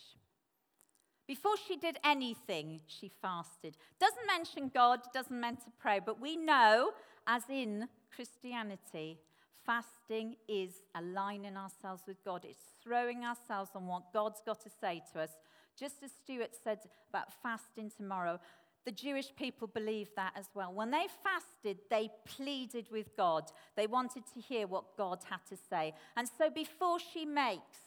Before 1.28 1.56
she 1.68 1.76
did 1.76 1.98
anything, 2.04 2.82
she 2.86 3.10
fasted. 3.22 3.78
Doesn't 4.00 4.28
mention 4.28 4.70
God, 4.74 5.00
doesn't 5.14 5.40
mean 5.40 5.56
to 5.56 5.72
pray, 5.80 6.00
but 6.06 6.22
we 6.22 6.36
know, 6.36 6.92
as 7.26 7.44
in 7.50 7.88
Christianity, 8.16 9.20
fasting 9.66 10.36
is 10.48 10.72
aligning 10.96 11.58
ourselves 11.58 12.04
with 12.08 12.24
God. 12.24 12.46
It's 12.48 12.64
throwing 12.84 13.26
ourselves 13.26 13.72
on 13.76 13.88
what 13.88 14.14
God's 14.14 14.42
got 14.46 14.62
to 14.64 14.70
say 14.70 15.02
to 15.14 15.22
us. 15.22 15.32
Just 15.78 15.96
as 16.04 16.12
Stuart 16.12 16.52
said 16.64 16.80
about 17.10 17.34
fasting 17.44 17.92
tomorrow, 17.96 18.40
the 18.86 18.92
Jewish 18.92 19.36
people 19.36 19.68
believed 19.68 20.12
that 20.16 20.34
as 20.38 20.46
well. 20.54 20.72
When 20.72 20.92
they 20.92 21.08
fasted, 21.24 21.80
they 21.90 22.10
pleaded 22.26 22.88
with 22.92 23.18
God. 23.18 23.52
They 23.76 23.88
wanted 23.88 24.24
to 24.34 24.40
hear 24.40 24.68
what 24.68 24.96
God 24.96 25.20
had 25.30 25.40
to 25.50 25.58
say. 25.70 25.94
And 26.16 26.30
so 26.38 26.50
before 26.50 27.00
she 27.00 27.26
makes 27.26 27.80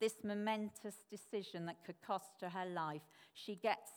this 0.00 0.16
momentous 0.24 0.96
decision 1.10 1.64
that 1.66 1.84
could 1.86 2.02
cost 2.06 2.32
her 2.42 2.48
her 2.48 2.66
life, 2.66 3.02
she 3.32 3.54
gets 3.54 3.90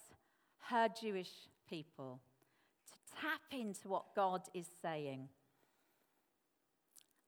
her 0.70 0.88
Jewish 0.88 1.32
people 1.68 2.20
to 2.88 3.22
tap 3.22 3.42
into 3.52 3.90
what 3.90 4.16
God 4.16 4.42
is 4.54 4.68
saying. 4.82 5.28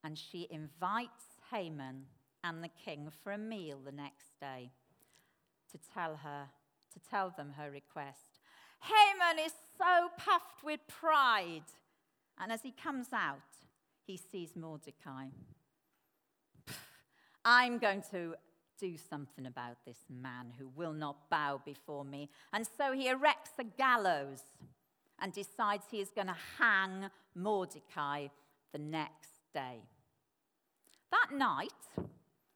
And 0.03 0.17
she 0.17 0.47
invites 0.49 1.25
Haman 1.51 2.05
and 2.43 2.63
the 2.63 2.69
king 2.69 3.09
for 3.23 3.31
a 3.31 3.37
meal 3.37 3.79
the 3.83 3.91
next 3.91 4.39
day 4.39 4.71
to 5.71 5.79
tell 5.93 6.17
her 6.17 6.47
to 6.93 6.99
tell 7.09 7.33
them 7.35 7.53
her 7.57 7.71
request. 7.71 8.39
Haman 8.81 9.43
is 9.45 9.53
so 9.77 10.09
puffed 10.17 10.63
with 10.63 10.79
pride. 10.87 11.63
And 12.39 12.51
as 12.51 12.61
he 12.61 12.71
comes 12.71 13.07
out, 13.13 13.39
he 14.05 14.17
sees 14.17 14.55
Mordecai. 14.55 15.27
I'm 17.45 17.77
going 17.77 18.03
to 18.11 18.35
do 18.79 18.97
something 18.97 19.45
about 19.45 19.77
this 19.85 19.97
man 20.09 20.51
who 20.57 20.67
will 20.75 20.93
not 20.93 21.29
bow 21.29 21.61
before 21.63 22.03
me. 22.03 22.29
And 22.51 22.65
so 22.77 22.93
he 22.93 23.07
erects 23.07 23.57
a 23.59 23.63
gallows 23.63 24.41
and 25.19 25.31
decides 25.31 25.85
he 25.89 26.01
is 26.01 26.09
going 26.09 26.27
to 26.27 26.35
hang 26.57 27.09
Mordecai 27.35 28.27
the 28.73 28.79
next 28.79 29.40
day. 29.53 29.81
That 31.11 31.37
night, 31.37 31.69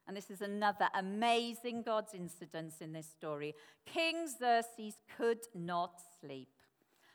and 0.06 0.16
this 0.16 0.30
is 0.30 0.40
another 0.40 0.88
amazing 0.94 1.82
God's 1.82 2.14
incident 2.14 2.74
in 2.80 2.92
this 2.92 3.08
story. 3.08 3.54
King 3.84 4.28
Xerxes 4.28 4.94
could 5.16 5.40
not 5.54 6.00
sleep. 6.20 6.48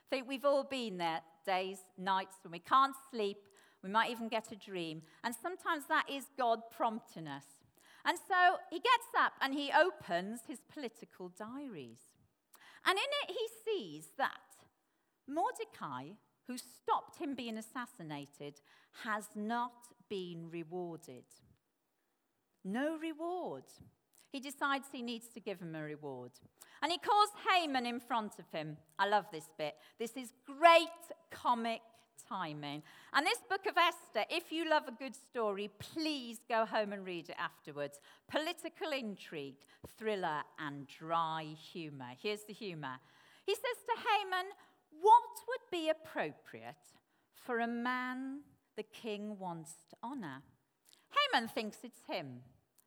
I 0.06 0.16
think 0.16 0.28
we've 0.28 0.46
all 0.46 0.64
been 0.64 0.98
there 0.98 1.22
days, 1.46 1.80
nights 1.98 2.36
when 2.44 2.52
we 2.52 2.60
can't 2.60 2.96
sleep. 3.10 3.38
We 3.82 3.90
might 3.90 4.12
even 4.12 4.28
get 4.28 4.52
a 4.52 4.56
dream. 4.56 5.02
And 5.24 5.34
sometimes 5.34 5.86
that 5.88 6.06
is 6.12 6.26
God 6.38 6.60
prompting 6.76 7.28
us. 7.28 7.46
And 8.06 8.18
so 8.18 8.58
he 8.70 8.78
gets 8.78 9.08
up 9.18 9.34
and 9.42 9.54
he 9.54 9.72
opens 9.72 10.42
his 10.48 10.60
political 10.72 11.30
diaries. 11.30 12.00
And 12.86 12.98
in 12.98 13.04
it, 13.24 13.36
he 13.38 13.48
sees 13.66 14.08
that 14.18 14.40
Mordecai, 15.28 16.16
who 16.48 16.58
stopped 16.58 17.18
him 17.18 17.36
being 17.36 17.58
assassinated, 17.58 18.62
has 19.04 19.26
not 19.36 19.88
been 20.10 20.50
rewarded. 20.52 21.24
No 22.64 22.98
reward. 22.98 23.64
He 24.32 24.40
decides 24.40 24.86
he 24.92 25.02
needs 25.02 25.28
to 25.34 25.40
give 25.40 25.60
him 25.60 25.76
a 25.76 25.84
reward. 25.84 26.32
And 26.82 26.92
he 26.92 26.98
calls 26.98 27.30
Haman 27.50 27.86
in 27.86 28.00
front 28.00 28.34
of 28.40 28.46
him. 28.52 28.78
I 28.98 29.08
love 29.08 29.26
this 29.32 29.50
bit. 29.58 29.76
This 30.00 30.12
is 30.16 30.34
great 30.46 30.88
comic 31.30 31.82
timing. 32.28 32.82
And 33.14 33.26
this 33.26 33.40
book 33.50 33.66
of 33.68 33.78
Esther, 33.78 34.26
if 34.30 34.52
you 34.52 34.70
love 34.70 34.84
a 34.88 34.92
good 34.92 35.16
story, 35.16 35.70
please 35.80 36.40
go 36.48 36.66
home 36.66 36.94
and 36.94 37.06
read 37.06 37.30
it 37.30 37.36
afterwards. 37.38 38.00
Political 38.30 38.92
intrigue, 38.98 39.58
thriller, 39.98 40.42
and 40.60 40.88
dry 40.88 41.56
humour. 41.72 42.12
Here's 42.22 42.44
the 42.44 42.54
humour. 42.54 43.00
He 43.46 43.54
says 43.54 43.64
to 43.86 43.96
Haman, 44.10 44.52
What 45.02 45.24
would 45.48 45.72
be 45.72 45.90
appropriate 45.90 46.76
for 47.34 47.60
a 47.60 47.68
man 47.68 48.42
the 48.78 48.84
king 48.84 49.40
wants 49.40 49.72
to 49.90 49.96
honour? 50.04 50.44
Haman 51.10 51.50
thinks 51.50 51.78
it's 51.84 52.02
him, 52.08 52.42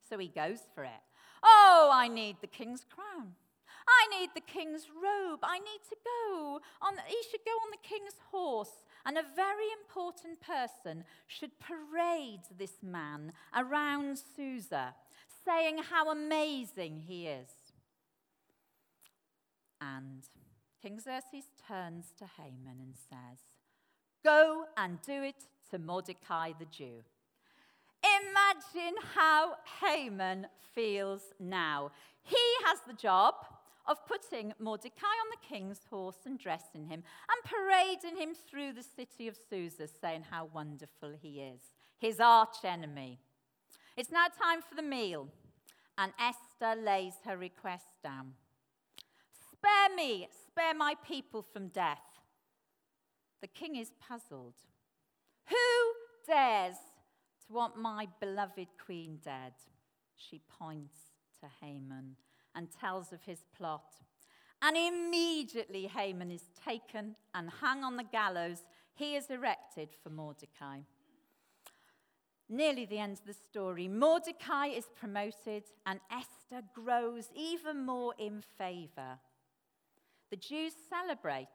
so 0.08 0.18
he 0.18 0.28
goes 0.28 0.60
for 0.74 0.84
it. 0.84 1.02
Oh, 1.42 1.90
I 1.92 2.06
need 2.08 2.36
the 2.40 2.46
king's 2.46 2.84
crown. 2.84 3.32
I 3.86 4.18
need 4.18 4.30
the 4.34 4.40
king's 4.40 4.86
robe. 4.90 5.40
I 5.42 5.58
need 5.58 5.80
to 5.90 5.96
go. 6.04 6.60
On, 6.82 6.94
he 7.06 7.16
should 7.30 7.44
go 7.44 7.52
on 7.52 7.70
the 7.70 7.88
king's 7.88 8.14
horse. 8.30 8.82
And 9.04 9.18
a 9.18 9.24
very 9.36 9.66
important 9.82 10.40
person 10.40 11.04
should 11.26 11.50
parade 11.58 12.40
this 12.58 12.82
man 12.82 13.32
around 13.54 14.18
Susa, 14.36 14.94
saying 15.44 15.78
how 15.90 16.10
amazing 16.10 17.02
he 17.06 17.26
is. 17.26 17.50
And 19.80 20.22
King 20.84 21.00
Xerxes 21.00 21.46
turns 21.66 22.12
to 22.18 22.26
Haman 22.36 22.78
and 22.78 22.94
says, 23.08 23.38
Go 24.22 24.66
and 24.76 25.00
do 25.00 25.22
it 25.22 25.46
to 25.70 25.78
Mordecai 25.78 26.52
the 26.58 26.66
Jew. 26.66 27.02
Imagine 28.04 28.94
how 29.14 29.54
Haman 29.80 30.46
feels 30.74 31.32
now. 31.40 31.90
He 32.22 32.36
has 32.66 32.80
the 32.86 32.92
job 32.92 33.34
of 33.86 34.06
putting 34.06 34.52
Mordecai 34.58 35.06
on 35.06 35.30
the 35.30 35.48
king's 35.48 35.80
horse 35.88 36.18
and 36.26 36.38
dressing 36.38 36.84
him 36.84 37.02
and 37.30 37.44
parading 37.46 38.20
him 38.20 38.34
through 38.34 38.74
the 38.74 38.82
city 38.82 39.26
of 39.26 39.38
Susa, 39.48 39.88
saying 39.88 40.24
how 40.30 40.50
wonderful 40.52 41.14
he 41.18 41.40
is, 41.40 41.60
his 41.98 42.20
arch 42.20 42.62
enemy. 42.62 43.18
It's 43.96 44.12
now 44.12 44.26
time 44.26 44.60
for 44.60 44.74
the 44.74 44.82
meal, 44.82 45.28
and 45.96 46.12
Esther 46.20 46.78
lays 46.78 47.14
her 47.24 47.38
request 47.38 47.86
down. 48.02 48.34
Spare 49.50 49.96
me, 49.96 50.28
spare 50.54 50.74
my 50.74 50.94
people 51.04 51.42
from 51.42 51.66
death. 51.68 51.98
The 53.40 53.48
king 53.48 53.74
is 53.74 53.90
puzzled. 54.00 54.54
Who 55.48 55.56
dares 56.32 56.76
to 57.46 57.52
want 57.52 57.76
my 57.76 58.06
beloved 58.20 58.68
queen 58.84 59.18
dead? 59.22 59.54
She 60.14 60.40
points 60.60 60.94
to 61.40 61.46
Haman 61.60 62.16
and 62.54 62.68
tells 62.70 63.12
of 63.12 63.24
his 63.24 63.40
plot. 63.56 63.96
And 64.62 64.76
immediately 64.76 65.88
Haman 65.88 66.30
is 66.30 66.44
taken 66.64 67.16
and 67.34 67.50
hung 67.50 67.82
on 67.82 67.96
the 67.96 68.04
gallows 68.04 68.62
he 68.94 69.16
is 69.16 69.30
erected 69.30 69.88
for 70.04 70.10
Mordecai. 70.10 70.78
Nearly 72.48 72.86
the 72.86 72.98
end 72.98 73.18
of 73.18 73.26
the 73.26 73.34
story, 73.34 73.88
Mordecai 73.88 74.66
is 74.66 74.86
promoted 74.94 75.64
and 75.84 75.98
Esther 76.12 76.64
grows 76.72 77.24
even 77.34 77.84
more 77.84 78.14
in 78.18 78.40
favor. 78.56 79.18
The 80.30 80.36
Jews 80.36 80.72
celebrate 80.88 81.48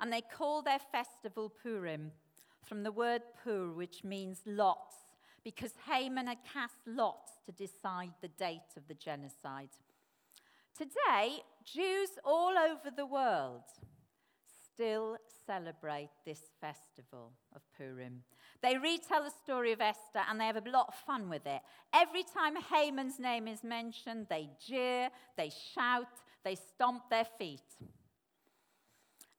and 0.00 0.12
they 0.12 0.22
call 0.22 0.62
their 0.62 0.80
festival 0.92 1.52
Purim 1.62 2.12
from 2.64 2.82
the 2.82 2.92
word 2.92 3.22
pur, 3.42 3.68
which 3.72 4.04
means 4.04 4.40
lots, 4.46 4.96
because 5.44 5.72
Haman 5.88 6.26
had 6.26 6.38
cast 6.52 6.76
lots 6.86 7.32
to 7.46 7.52
decide 7.52 8.12
the 8.20 8.28
date 8.28 8.76
of 8.76 8.86
the 8.88 8.94
genocide. 8.94 9.70
Today, 10.76 11.42
Jews 11.64 12.10
all 12.24 12.54
over 12.56 12.90
the 12.94 13.06
world 13.06 13.64
still 14.72 15.16
celebrate 15.46 16.10
this 16.24 16.40
festival 16.60 17.32
of 17.54 17.62
Purim. 17.76 18.22
They 18.62 18.78
retell 18.78 19.24
the 19.24 19.30
story 19.30 19.72
of 19.72 19.80
Esther 19.80 20.22
and 20.28 20.40
they 20.40 20.46
have 20.46 20.56
a 20.56 20.70
lot 20.70 20.88
of 20.88 20.94
fun 20.94 21.28
with 21.28 21.46
it. 21.46 21.60
Every 21.92 22.22
time 22.22 22.54
Haman's 22.56 23.18
name 23.18 23.48
is 23.48 23.62
mentioned, 23.62 24.26
they 24.30 24.48
jeer, 24.64 25.10
they 25.36 25.50
shout, 25.74 26.08
they 26.44 26.54
stomped 26.54 27.10
their 27.10 27.26
feet. 27.38 27.60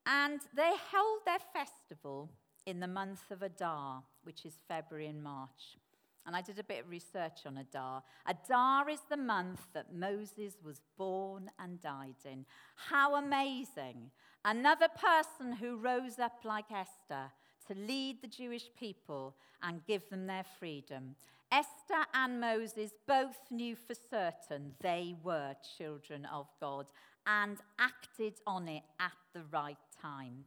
And 0.06 0.42
they 0.56 0.72
held 0.92 1.20
their 1.26 1.40
festival 1.54 2.30
in 2.66 2.80
the 2.80 2.88
month 2.88 3.30
of 3.32 3.42
Adar, 3.42 4.04
which 4.24 4.46
is 4.46 4.54
February 4.68 5.08
and 5.08 5.24
March. 5.24 5.78
And 6.26 6.36
I 6.36 6.42
did 6.42 6.60
a 6.60 6.64
bit 6.64 6.84
of 6.84 6.90
research 6.90 7.46
on 7.46 7.58
Adar. 7.58 8.04
Adar 8.28 8.90
is 8.90 9.00
the 9.10 9.18
month 9.18 9.62
that 9.74 9.94
Moses 9.94 10.54
was 10.64 10.82
born 10.98 11.50
and 11.60 11.82
died 11.82 12.16
in. 12.26 12.46
How 12.76 13.16
amazing! 13.16 14.12
Another 14.46 14.88
person 14.88 15.54
who 15.54 15.78
rose 15.78 16.20
up 16.20 16.40
like 16.44 16.72
Esther 16.72 17.32
to 17.68 17.74
lead 17.76 18.22
the 18.22 18.28
Jewish 18.28 18.70
people 18.78 19.36
and 19.64 19.86
give 19.86 20.10
them 20.10 20.28
their 20.28 20.46
freedom. 20.60 21.16
Esther 21.52 22.06
and 22.14 22.40
Moses 22.40 22.92
both 23.08 23.38
knew 23.50 23.76
for 23.76 23.94
certain 23.94 24.74
they 24.82 25.16
were 25.24 25.56
children 25.78 26.26
of 26.26 26.48
God 26.60 26.88
and 27.26 27.58
acted 27.80 28.36
on 28.48 28.68
it 28.68 28.84
at 29.00 29.12
the 29.34 29.44
right 29.52 29.78
time. 30.02 30.46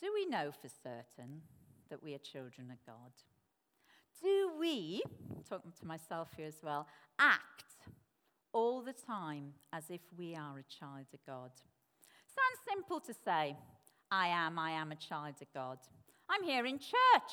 Do 0.00 0.10
we 0.12 0.26
know 0.26 0.50
for 0.52 0.68
certain 0.68 1.40
that 1.88 2.02
we 2.02 2.14
are 2.14 2.18
children 2.18 2.70
of 2.70 2.78
God? 2.86 3.12
do 4.24 4.50
we, 4.58 5.02
talking 5.48 5.72
to 5.78 5.86
myself 5.86 6.28
here 6.36 6.46
as 6.46 6.62
well, 6.62 6.86
act 7.18 7.42
all 8.52 8.80
the 8.80 8.94
time 8.94 9.52
as 9.72 9.84
if 9.90 10.00
we 10.16 10.34
are 10.34 10.58
a 10.58 10.80
child 10.80 11.06
of 11.12 11.20
God? 11.26 11.50
Sounds 12.26 12.60
simple 12.68 13.00
to 13.00 13.12
say, 13.12 13.56
I 14.10 14.28
am, 14.28 14.58
I 14.58 14.70
am 14.70 14.92
a 14.92 14.96
child 14.96 15.34
of 15.42 15.52
God. 15.52 15.78
I'm 16.28 16.42
here 16.42 16.64
in 16.64 16.78
church. 16.78 17.32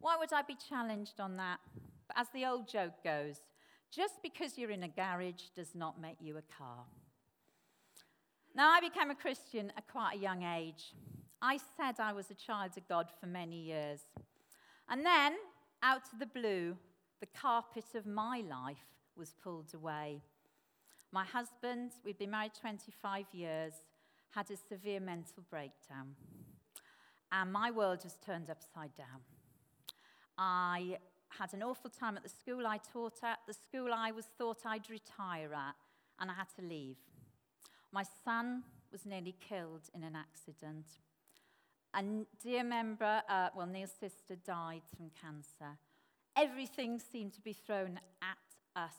Why 0.00 0.16
would 0.16 0.32
I 0.32 0.42
be 0.42 0.56
challenged 0.68 1.20
on 1.20 1.36
that? 1.36 1.60
But 2.08 2.18
as 2.18 2.28
the 2.34 2.46
old 2.46 2.66
joke 2.66 3.04
goes, 3.04 3.36
just 3.90 4.22
because 4.22 4.56
you're 4.56 4.70
in 4.70 4.82
a 4.82 4.88
garage 4.88 5.48
does 5.54 5.74
not 5.74 6.00
make 6.00 6.16
you 6.20 6.36
a 6.38 6.58
car. 6.58 6.84
Now, 8.54 8.70
I 8.70 8.80
became 8.80 9.10
a 9.10 9.14
Christian 9.14 9.72
at 9.76 9.86
quite 9.88 10.16
a 10.16 10.20
young 10.20 10.42
age. 10.42 10.92
I 11.42 11.58
said 11.76 11.96
I 11.98 12.12
was 12.12 12.30
a 12.30 12.34
child 12.34 12.72
of 12.76 12.88
God 12.88 13.08
for 13.20 13.26
many 13.26 13.60
years. 13.60 14.00
And 14.88 15.04
then 15.06 15.34
out 15.82 16.02
of 16.12 16.18
the 16.18 16.26
blue, 16.26 16.76
the 17.20 17.26
carpet 17.26 17.94
of 17.94 18.06
my 18.06 18.42
life 18.48 18.78
was 19.16 19.34
pulled 19.42 19.72
away. 19.74 20.22
My 21.12 21.24
husband, 21.24 21.92
we'd 22.04 22.18
been 22.18 22.30
married 22.30 22.52
25 22.60 23.26
years, 23.32 23.72
had 24.30 24.50
a 24.50 24.56
severe 24.56 25.00
mental 25.00 25.44
breakdown. 25.50 26.14
And 27.32 27.52
my 27.52 27.70
world 27.70 28.00
was 28.04 28.16
turned 28.24 28.50
upside 28.50 28.94
down. 28.96 29.20
I 30.42 30.96
had 31.28 31.52
an 31.52 31.62
awful 31.62 31.90
time 31.90 32.16
at 32.16 32.22
the 32.22 32.30
school 32.30 32.66
I 32.66 32.78
taught 32.78 33.22
at, 33.22 33.40
the 33.46 33.52
school 33.52 33.92
I 33.92 34.10
was 34.10 34.24
thought 34.38 34.60
I'd 34.64 34.88
retire 34.88 35.52
at, 35.52 35.74
and 36.18 36.30
I 36.30 36.34
had 36.34 36.48
to 36.56 36.62
leave. 36.62 36.96
My 37.92 38.04
son 38.24 38.62
was 38.90 39.04
nearly 39.04 39.36
killed 39.38 39.90
in 39.94 40.02
an 40.02 40.16
accident. 40.16 40.86
A 41.92 42.02
dear 42.42 42.64
member, 42.64 43.20
uh, 43.28 43.50
well, 43.54 43.66
Neil's 43.66 43.92
sister 44.00 44.34
died 44.34 44.80
from 44.96 45.10
cancer. 45.20 45.76
Everything 46.34 46.98
seemed 47.12 47.34
to 47.34 47.42
be 47.42 47.52
thrown 47.52 48.00
at 48.22 48.80
us 48.82 48.94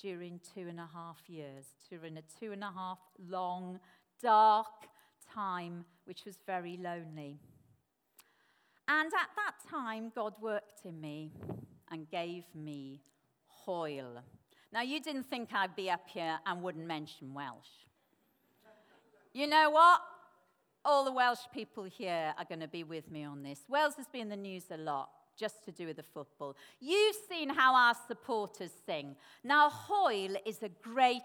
during 0.00 0.40
two 0.54 0.68
and 0.68 0.80
a 0.80 0.88
half 0.94 1.18
years, 1.26 1.66
during 1.90 2.16
a 2.16 2.22
two 2.40 2.52
and 2.52 2.64
a 2.64 2.72
half 2.74 3.00
long, 3.28 3.78
dark 4.22 4.88
time, 5.34 5.84
which 6.06 6.24
was 6.24 6.38
very 6.46 6.78
lonely. 6.78 7.38
And 8.88 9.12
at 9.12 9.30
that 9.36 9.70
time, 9.70 10.10
God 10.14 10.34
worked 10.40 10.84
in 10.84 11.00
me 11.00 11.32
and 11.90 12.10
gave 12.10 12.44
me 12.54 13.02
hwyl. 13.66 14.22
Now, 14.72 14.82
you 14.82 15.00
didn't 15.00 15.24
think 15.24 15.50
I'd 15.52 15.76
be 15.76 15.90
up 15.90 16.08
here 16.08 16.38
and 16.46 16.62
wouldn't 16.62 16.86
mention 16.86 17.34
Welsh. 17.34 17.86
You 19.32 19.46
know 19.46 19.70
what? 19.70 20.00
all 20.88 21.04
the 21.04 21.12
Welsh 21.12 21.40
people 21.52 21.84
here 21.84 22.32
are 22.38 22.44
going 22.46 22.60
to 22.60 22.68
be 22.68 22.82
with 22.82 23.10
me 23.10 23.22
on 23.22 23.42
this. 23.42 23.60
Wales 23.68 23.94
has 23.96 24.06
been 24.06 24.22
in 24.22 24.28
the 24.30 24.36
news 24.36 24.64
a 24.70 24.76
lot 24.78 25.10
just 25.38 25.62
to 25.66 25.70
do 25.70 25.86
with 25.86 25.96
the 25.96 26.02
football. 26.02 26.56
You've 26.80 27.16
seen 27.28 27.50
how 27.50 27.74
our 27.74 27.94
supporters 28.08 28.70
sing. 28.86 29.14
Now, 29.44 29.70
hwyl 29.70 30.36
is 30.46 30.62
a 30.62 30.70
great 30.70 31.22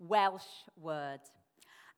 Welsh 0.00 0.42
word, 0.80 1.20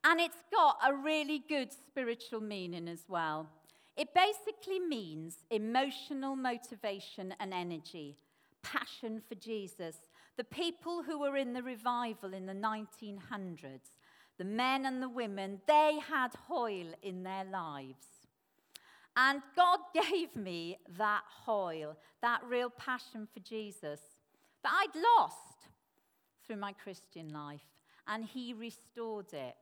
and 0.05 0.21
it's 0.21 0.43
got 0.53 0.77
a 0.87 0.95
really 0.95 1.43
good 1.49 1.71
spiritual 1.73 2.41
meaning 2.41 2.87
as 2.87 3.05
well. 3.09 3.49
It 3.97 4.09
basically 4.15 4.81
means 4.81 5.39
emotional 5.51 6.37
motivation 6.37 7.35
and 7.41 7.55
energy, 7.55 8.19
passion 8.63 9.23
for 9.27 9.35
Jesus. 9.37 9.97
The 10.37 10.45
people 10.45 11.03
who 11.03 11.21
were 11.21 11.37
in 11.37 11.55
the 11.55 11.63
revival 11.63 12.35
in 12.35 12.47
the 12.47 12.53
1900s 12.53 13.91
the 14.39 14.45
men 14.45 14.85
and 14.85 15.03
the 15.03 15.09
women, 15.09 15.61
they 15.67 15.99
had 16.09 16.33
hwyl 16.47 16.93
in 17.03 17.23
their 17.23 17.45
lives. 17.45 18.07
And 19.17 19.41
God 19.57 19.79
gave 19.95 20.37
me 20.37 20.79
that 20.99 21.23
hwyl, 21.47 21.97
that 22.21 22.43
real 22.47 22.71
passion 22.71 23.27
for 23.33 23.41
Jesus 23.41 24.01
that 24.63 24.73
I'd 24.73 25.01
lost 25.19 25.69
through 26.47 26.57
my 26.57 26.73
Christian 26.73 27.29
life. 27.29 27.65
And 28.07 28.25
He 28.25 28.53
restored 28.53 29.33
it. 29.33 29.57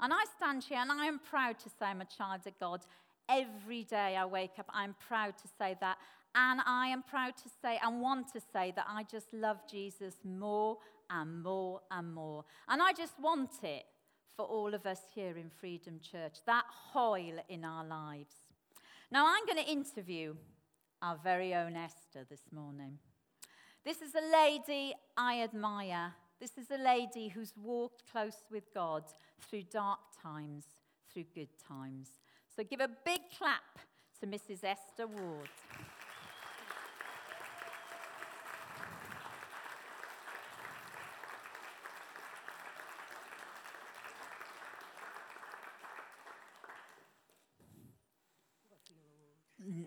And 0.00 0.12
I 0.12 0.24
stand 0.36 0.64
here 0.64 0.78
and 0.78 0.90
I 0.90 1.06
am 1.06 1.20
proud 1.20 1.58
to 1.60 1.68
say 1.68 1.86
I'm 1.86 2.00
a 2.00 2.06
child 2.06 2.40
of 2.46 2.58
God. 2.58 2.84
Every 3.28 3.84
day 3.84 4.16
I 4.16 4.24
wake 4.26 4.58
up, 4.58 4.66
I'm 4.72 4.94
proud 5.06 5.38
to 5.38 5.48
say 5.58 5.76
that. 5.80 5.98
And 6.34 6.60
I 6.64 6.88
am 6.88 7.02
proud 7.02 7.36
to 7.36 7.50
say 7.60 7.78
and 7.82 8.00
want 8.00 8.32
to 8.32 8.40
say 8.52 8.72
that 8.74 8.86
I 8.88 9.04
just 9.04 9.32
love 9.32 9.58
Jesus 9.70 10.14
more 10.24 10.78
and 11.10 11.42
more 11.42 11.82
and 11.90 12.14
more. 12.14 12.44
And 12.68 12.80
I 12.80 12.92
just 12.92 13.18
want 13.20 13.50
it 13.62 13.84
for 14.34 14.46
all 14.46 14.72
of 14.74 14.86
us 14.86 15.00
here 15.14 15.36
in 15.36 15.50
Freedom 15.50 16.00
Church, 16.00 16.38
that 16.46 16.64
hwyl 16.92 17.38
in 17.48 17.64
our 17.64 17.84
lives. 17.84 18.34
Now, 19.10 19.26
I'm 19.26 19.44
going 19.44 19.62
to 19.62 19.70
interview 19.70 20.34
our 21.02 21.18
very 21.22 21.54
own 21.54 21.76
Esther 21.76 22.26
this 22.30 22.44
morning. 22.50 22.98
This 23.84 24.00
is 24.00 24.14
a 24.14 24.32
lady 24.32 24.94
I 25.16 25.42
admire. 25.42 26.14
This 26.40 26.56
is 26.56 26.70
a 26.70 26.82
lady 26.82 27.28
who's 27.28 27.52
walked 27.56 28.04
close 28.10 28.44
with 28.50 28.72
God 28.72 29.04
through 29.40 29.64
dark 29.70 30.00
times, 30.22 30.64
through 31.12 31.24
good 31.34 31.48
times. 31.68 32.08
So 32.56 32.64
give 32.64 32.80
a 32.80 32.88
big 33.04 33.20
clap 33.38 33.78
to 34.20 34.26
Mrs. 34.26 34.62
Esther 34.62 35.06
Ward. 35.06 35.48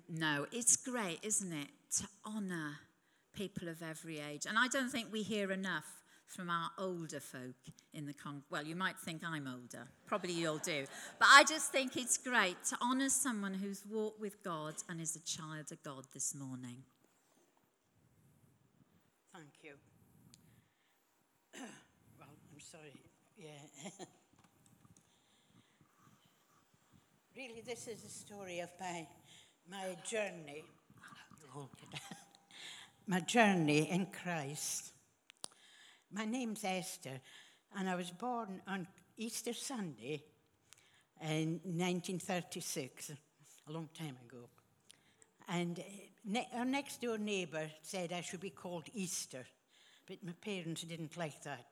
No, 0.10 0.48
it's 0.52 0.76
great, 0.78 1.20
isn't 1.24 1.52
it, 1.52 1.68
to 1.98 2.08
honour 2.26 2.80
people 3.34 3.68
of 3.68 3.84
every 3.84 4.20
age. 4.20 4.46
And 4.48 4.58
I 4.58 4.68
don't 4.68 4.90
think 4.90 5.12
we 5.12 5.22
hear 5.22 5.52
enough 5.52 6.05
from 6.28 6.50
our 6.50 6.70
older 6.78 7.20
folk 7.20 7.56
in 7.94 8.06
the 8.06 8.14
con. 8.14 8.44
Well, 8.50 8.66
you 8.66 8.76
might 8.76 8.98
think 8.98 9.22
I'm 9.26 9.48
older, 9.48 9.88
probably 10.06 10.34
you'll 10.34 10.58
do. 10.58 10.86
But 11.20 11.28
I 11.32 11.44
just 11.44 11.72
think 11.72 11.96
it's 11.98 12.18
great 12.18 12.58
to 12.70 12.78
honour 12.82 13.10
someone 13.10 13.54
who's 13.54 13.84
walked 13.90 14.20
with 14.20 14.44
God 14.44 14.76
and 14.90 15.00
is 15.00 15.16
a 15.16 15.22
child 15.22 15.72
of 15.72 15.82
God 15.84 16.06
this 16.14 16.36
morning. 16.36 16.84
Thank 19.34 19.48
you. 19.64 19.74
well, 22.20 22.30
I'm 22.54 22.60
sorry. 22.60 22.94
Yeah. 23.38 23.50
really, 27.36 27.62
this 27.66 27.88
is 27.88 28.04
a 28.04 28.10
story 28.10 28.60
of 28.60 28.70
my 28.80 29.08
my 29.70 29.96
journey, 30.08 30.64
my 33.08 33.20
journey 33.22 33.90
in 33.90 34.08
Christ. 34.08 34.95
My 36.16 36.24
name's 36.24 36.64
Esther, 36.64 37.20
and 37.78 37.90
I 37.90 37.96
was 37.96 38.10
born 38.10 38.62
on 38.70 38.88
Easter 39.18 39.52
Sunday 39.52 40.24
in 41.22 41.60
1936, 41.66 43.12
a 43.68 43.72
long 43.74 43.90
time 43.94 44.16
ago. 44.26 44.48
And 45.50 45.78
uh, 45.78 45.84
ne- 46.24 46.48
our 46.56 46.64
next 46.64 47.02
door 47.02 47.18
neighbour 47.18 47.70
said 47.82 48.14
I 48.14 48.22
should 48.22 48.40
be 48.40 48.52
called 48.52 48.86
Easter, 48.94 49.46
but 50.08 50.24
my 50.24 50.32
parents 50.40 50.84
didn't 50.84 51.18
like 51.18 51.44
that 51.44 51.66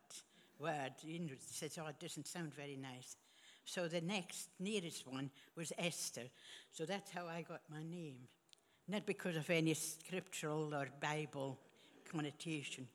word. 0.59 0.91
You 1.03 1.19
know, 1.19 1.27
they 1.27 1.37
said, 1.39 1.71
oh, 1.81 1.87
it 1.87 2.01
doesn't 2.01 2.27
sound 2.27 2.53
very 2.53 2.75
nice. 2.75 3.15
So 3.63 3.87
the 3.87 4.01
next 4.01 4.49
nearest 4.59 5.07
one 5.07 5.29
was 5.55 5.71
Esther. 5.77 6.27
So 6.73 6.83
that's 6.83 7.11
how 7.11 7.27
I 7.27 7.43
got 7.43 7.61
my 7.71 7.81
name. 7.81 8.27
Not 8.89 9.05
because 9.05 9.37
of 9.37 9.49
any 9.49 9.73
scriptural 9.73 10.75
or 10.75 10.89
Bible 10.99 11.57
connotation. 12.11 12.89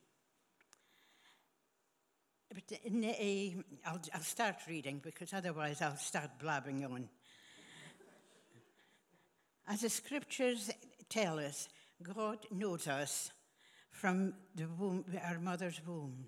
But 2.52 2.66
the, 2.68 2.76
uh, 2.76 3.90
I'll, 3.90 4.00
I'll 4.14 4.20
start 4.20 4.56
reading 4.68 5.00
because 5.02 5.32
otherwise 5.32 5.82
I'll 5.82 5.96
start 5.96 6.30
blabbing 6.40 6.84
on. 6.84 7.08
As 9.66 9.82
the 9.82 9.90
scriptures 9.90 10.70
tell 11.10 11.38
us, 11.38 11.68
God 12.02 12.38
knows 12.50 12.88
us 12.88 13.30
from 13.90 14.32
the 14.54 14.66
womb, 14.78 15.04
our 15.24 15.38
mother's 15.38 15.80
womb, 15.86 16.26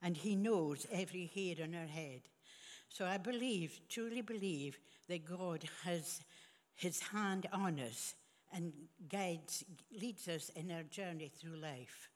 and 0.00 0.16
He 0.16 0.36
knows 0.36 0.86
every 0.92 1.30
hair 1.34 1.64
on 1.64 1.74
our 1.74 1.86
head. 1.86 2.20
So 2.88 3.06
I 3.06 3.16
believe, 3.16 3.80
truly 3.88 4.20
believe, 4.20 4.78
that 5.08 5.24
God 5.24 5.64
has 5.84 6.20
his 6.74 7.00
hand 7.00 7.46
on 7.52 7.78
us 7.80 8.14
and 8.52 8.72
guides, 9.08 9.64
leads 9.98 10.28
us 10.28 10.50
in 10.50 10.70
our 10.70 10.82
journey 10.82 11.28
through 11.28 11.56
life. 11.56 12.08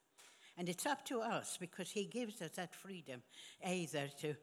And 0.57 0.69
it's 0.69 0.87
up 0.87 1.05
to 1.07 1.21
us 1.21 1.59
because 1.61 1.90
he 1.90 2.05
gives 2.05 2.40
us 2.40 2.53
that 2.53 2.75
freedom 2.75 3.23
either 3.64 4.09
to 4.21 4.35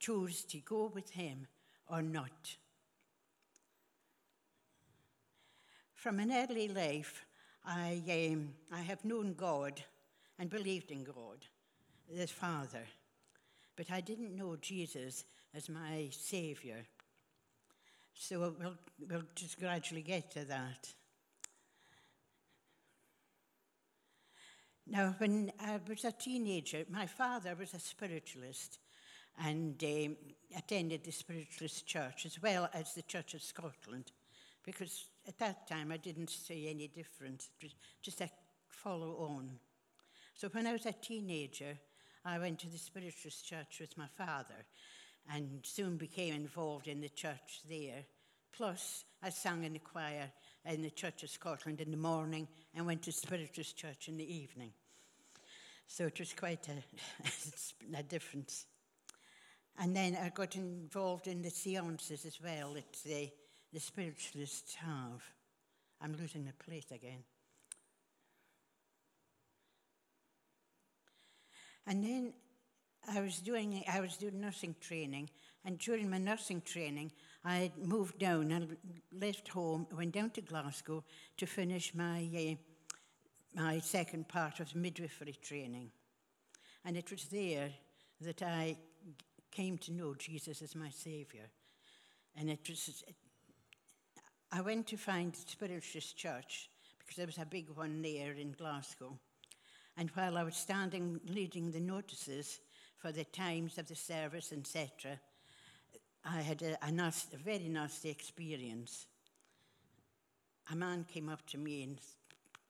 choose 0.00 0.44
to 0.44 0.58
go 0.58 0.90
with 0.92 1.10
him 1.10 1.46
or 1.88 2.02
not. 2.02 2.56
From 5.94 6.18
an 6.18 6.32
early 6.32 6.66
life, 6.66 7.24
I, 7.64 8.02
um, 8.32 8.48
I 8.72 8.80
have 8.80 9.04
known 9.04 9.34
God 9.34 9.80
and 10.38 10.50
believed 10.50 10.90
in 10.90 11.04
God, 11.04 11.46
the 12.12 12.26
Father. 12.26 12.84
But 13.76 13.92
I 13.92 14.00
didn't 14.00 14.36
know 14.36 14.56
Jesus 14.60 15.24
as 15.54 15.68
my 15.68 16.08
Saviour. 16.10 16.78
So 18.14 18.52
we'll, 18.58 18.74
we'll 19.08 19.22
just 19.36 19.60
gradually 19.60 20.02
get 20.02 20.32
to 20.32 20.44
that. 20.46 20.92
Now, 24.86 25.14
when 25.18 25.52
I 25.60 25.78
was 25.88 26.04
a 26.04 26.12
teenager, 26.12 26.84
my 26.90 27.06
father 27.06 27.54
was 27.54 27.72
a 27.74 27.80
spiritualist 27.80 28.78
and 29.42 29.82
um, 29.82 30.16
attended 30.56 31.04
the 31.04 31.12
spiritualist 31.12 31.86
church 31.86 32.26
as 32.26 32.42
well 32.42 32.68
as 32.74 32.94
the 32.94 33.02
Church 33.02 33.34
of 33.34 33.42
Scotland 33.42 34.12
because 34.64 35.06
at 35.26 35.38
that 35.38 35.68
time 35.68 35.92
I 35.92 35.96
didn't 35.96 36.30
see 36.30 36.68
any 36.68 36.88
difference. 36.88 37.48
It 37.60 37.64
was 37.64 37.74
just 38.02 38.20
a 38.20 38.30
follow 38.68 39.16
on. 39.18 39.50
So 40.34 40.48
when 40.48 40.66
I 40.66 40.72
was 40.72 40.86
a 40.86 40.92
teenager, 40.92 41.78
I 42.24 42.38
went 42.38 42.58
to 42.60 42.68
the 42.68 42.78
spiritualist 42.78 43.46
church 43.46 43.78
with 43.80 43.96
my 43.96 44.06
father 44.16 44.66
and 45.32 45.60
soon 45.62 45.96
became 45.96 46.34
involved 46.34 46.88
in 46.88 47.00
the 47.00 47.08
church 47.08 47.60
there. 47.68 48.04
Plus, 48.52 49.04
I 49.22 49.30
sang 49.30 49.64
in 49.64 49.72
the 49.74 49.78
choir 49.78 50.30
in 50.64 50.82
the 50.82 50.90
Church 50.90 51.22
of 51.22 51.30
Scotland 51.30 51.80
in 51.80 51.90
the 51.90 51.96
morning 51.96 52.48
and 52.74 52.86
went 52.86 53.02
to 53.02 53.12
Spiritualist 53.12 53.76
Church 53.76 54.08
in 54.08 54.16
the 54.16 54.34
evening. 54.34 54.72
So 55.86 56.06
it 56.06 56.18
was 56.18 56.32
quite 56.32 56.68
a, 56.68 57.98
a 57.98 58.02
difference. 58.02 58.66
And 59.78 59.96
then 59.96 60.16
I 60.22 60.28
got 60.28 60.56
involved 60.56 61.26
in 61.26 61.42
the 61.42 61.50
seances 61.50 62.24
as 62.24 62.40
well 62.42 62.74
that 62.74 62.92
the, 63.04 63.30
the 63.72 63.80
spiritualists 63.80 64.74
have. 64.76 65.22
I'm 66.00 66.16
losing 66.16 66.44
the 66.44 66.52
plate 66.64 66.90
again. 66.92 67.24
And 71.86 72.04
then 72.04 72.32
I 73.12 73.20
was 73.20 73.38
doing 73.38 73.82
I 73.92 74.00
was 74.00 74.16
doing 74.16 74.40
nursing 74.40 74.76
training, 74.80 75.28
and 75.64 75.78
during 75.78 76.08
my 76.08 76.18
nursing 76.18 76.60
training, 76.60 77.10
I 77.44 77.72
moved 77.76 78.18
down 78.18 78.52
and 78.52 78.76
left 79.12 79.48
home, 79.48 79.86
went 79.92 80.12
down 80.12 80.30
to 80.30 80.40
Glasgow 80.40 81.04
to 81.36 81.46
finish 81.46 81.94
my 81.94 82.28
uh, 82.36 82.54
my 83.54 83.80
second 83.80 84.28
part 84.28 84.60
of 84.60 84.74
midwifery 84.74 85.36
training, 85.42 85.90
and 86.84 86.96
it 86.96 87.10
was 87.10 87.24
there 87.24 87.70
that 88.20 88.42
I 88.42 88.76
came 89.50 89.76
to 89.78 89.92
know 89.92 90.14
Jesus 90.14 90.62
as 90.62 90.74
my 90.74 90.90
saviour, 90.90 91.50
and 92.36 92.48
it 92.48 92.68
was. 92.68 93.04
I 94.52 94.60
went 94.60 94.86
to 94.88 94.96
find 94.96 95.34
Spiritualist 95.34 96.16
Church 96.16 96.68
because 96.98 97.16
there 97.16 97.26
was 97.26 97.38
a 97.38 97.46
big 97.46 97.70
one 97.70 98.02
there 98.02 98.32
in 98.32 98.52
Glasgow. 98.52 99.18
And 99.96 100.10
while 100.10 100.38
I 100.38 100.42
was 100.42 100.56
standing 100.56 101.20
reading 101.34 101.70
the 101.70 101.80
notices, 101.80 102.60
for 103.02 103.10
the 103.10 103.24
times 103.24 103.78
of 103.78 103.88
the 103.88 103.96
service, 103.96 104.52
etc., 104.52 105.18
I 106.24 106.40
had 106.40 106.62
a, 106.62 106.76
a, 106.86 106.92
nasty, 106.92 107.36
a 107.36 107.38
very 107.38 107.68
nasty 107.68 108.10
experience. 108.10 109.06
A 110.70 110.76
man 110.76 111.04
came 111.12 111.28
up 111.28 111.44
to 111.48 111.58
me 111.58 111.82
and 111.82 111.98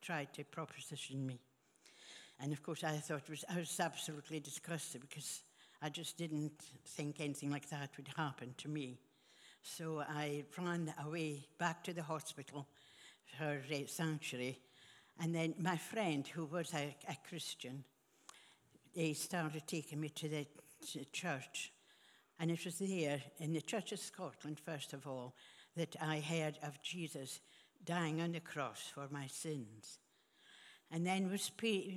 tried 0.01 0.33
to 0.35 0.45
proposition 0.45 1.27
me. 1.27 1.39
And 2.41 2.53
of 2.53 2.63
course, 2.63 2.83
I 2.83 2.93
thought 2.97 3.29
was, 3.29 3.45
I 3.49 3.59
was 3.59 3.79
absolutely 3.79 4.41
disgusted 4.41 5.03
because 5.03 5.43
I 5.81 5.91
just 5.91 6.17
didn't 6.17 6.53
think 6.87 7.21
anything 7.21 7.51
like 7.51 7.69
that 7.71 7.91
would 7.97 8.09
happen 8.17 8.55
to 8.59 8.69
me. 8.69 8.99
So 9.63 10.01
I 10.01 10.45
ran 10.59 10.93
away 11.05 11.47
back 11.59 11.85
to 11.85 11.93
the 11.93 12.03
hospital 12.03 12.67
for 13.39 13.61
uh, 13.73 13.87
sanctuary. 13.87 14.59
And 15.21 15.35
then 15.35 15.55
my 15.59 15.77
friend, 15.77 16.27
who 16.27 16.47
was 16.47 16.73
a, 16.75 16.97
a 17.09 17.17
Christian, 17.29 17.85
they 18.95 19.13
started 19.13 19.63
taking 19.67 20.01
me 20.01 20.09
to 20.11 20.29
the 20.29 20.47
church. 21.13 21.73
And 22.43 22.51
it 22.51 22.65
was 22.65 22.81
there, 22.81 23.23
in 23.39 23.53
the 23.53 23.61
Church 23.61 23.93
of 23.93 24.01
Scotland, 24.01 24.59
first 24.59 24.95
of 24.95 25.07
all, 25.07 25.33
that 25.77 25.95
I 26.03 26.19
heard 26.19 26.59
of 26.65 26.83
Jesus 26.83 27.39
dying 27.85 28.21
on 28.21 28.33
the 28.33 28.41
cross 28.41 28.91
for 28.93 29.07
my 29.13 29.29
sins. 29.29 30.01
And 30.91 31.07
then 31.07 31.31
was 31.31 31.53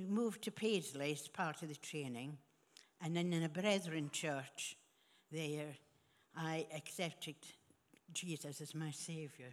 moved 0.08 0.42
to 0.42 0.52
Paisley 0.52 1.10
as 1.10 1.26
part 1.26 1.62
of 1.62 1.68
the 1.68 1.74
training. 1.74 2.38
And 3.02 3.16
then 3.16 3.32
in 3.32 3.42
a 3.42 3.48
brethren 3.48 4.08
church 4.12 4.76
there, 5.32 5.74
I 6.36 6.66
accepted 6.72 7.34
Jesus 8.12 8.60
as 8.60 8.72
my 8.72 8.92
Saviour. 8.92 9.50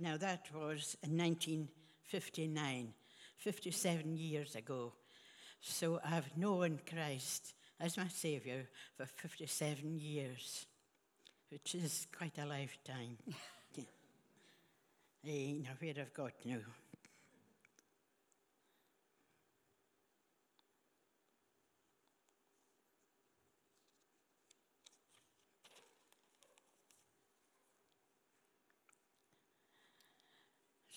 Now, 0.00 0.16
that 0.16 0.46
was 0.54 0.96
in 1.02 1.18
1959, 1.18 2.94
57 3.36 4.16
years 4.16 4.54
ago. 4.56 4.94
So 5.60 6.00
I've 6.02 6.34
known 6.34 6.80
Christ 6.88 7.52
as 7.80 7.96
my 7.96 8.08
Saviour 8.08 8.62
for 8.96 9.06
57 9.06 9.98
years, 9.98 10.66
which 11.50 11.74
is 11.74 12.06
quite 12.16 12.38
a 12.38 12.46
lifetime. 12.46 13.18
yeah. 13.74 13.84
Eh, 15.26 15.54
now, 15.62 15.70
where 15.78 15.94
I've 15.98 16.14
got 16.14 16.32
now. 16.44 16.58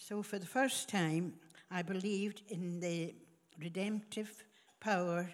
So, 0.08 0.24
for 0.24 0.40
the 0.40 0.46
first 0.46 0.88
time, 0.88 1.34
I 1.70 1.82
believed 1.82 2.42
in 2.48 2.80
the 2.80 3.14
redemptive 3.60 4.46
power, 4.80 5.30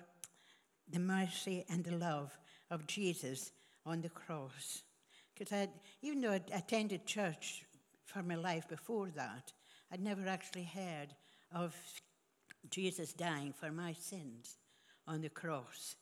the 0.89 0.99
mercy, 0.99 1.65
and 1.69 1.83
the 1.83 1.95
love 1.95 2.37
of 2.69 2.87
Jesus 2.87 3.51
on 3.85 4.01
the 4.01 4.09
cross. 4.09 4.83
Because 5.37 5.67
even 6.01 6.21
though 6.21 6.31
I'd 6.31 6.51
attended 6.53 7.05
church 7.05 7.65
for 8.05 8.21
my 8.23 8.35
life 8.35 8.67
before 8.67 9.09
that, 9.15 9.51
I'd 9.91 10.01
never 10.01 10.27
actually 10.27 10.63
heard 10.65 11.13
of 11.53 11.75
Jesus 12.69 13.13
dying 13.13 13.53
for 13.53 13.71
my 13.71 13.93
sins 13.93 14.57
on 15.07 15.21
the 15.21 15.29
cross. 15.29 15.95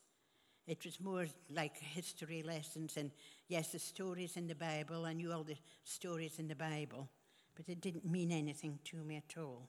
It 0.66 0.84
was 0.84 1.00
more 1.00 1.26
like 1.50 1.76
history 1.76 2.42
lessons 2.42 2.96
and, 2.96 3.10
yes, 3.48 3.72
the 3.72 3.78
stories 3.78 4.36
in 4.36 4.46
the 4.46 4.54
Bible. 4.54 5.04
I 5.04 5.12
knew 5.12 5.32
all 5.32 5.42
the 5.42 5.56
stories 5.84 6.38
in 6.38 6.46
the 6.46 6.54
Bible 6.54 7.08
but 7.54 7.68
it 7.68 7.80
didn't 7.80 8.04
mean 8.04 8.32
anything 8.32 8.78
to 8.84 8.96
me 8.98 9.16
at 9.16 9.38
all. 9.38 9.68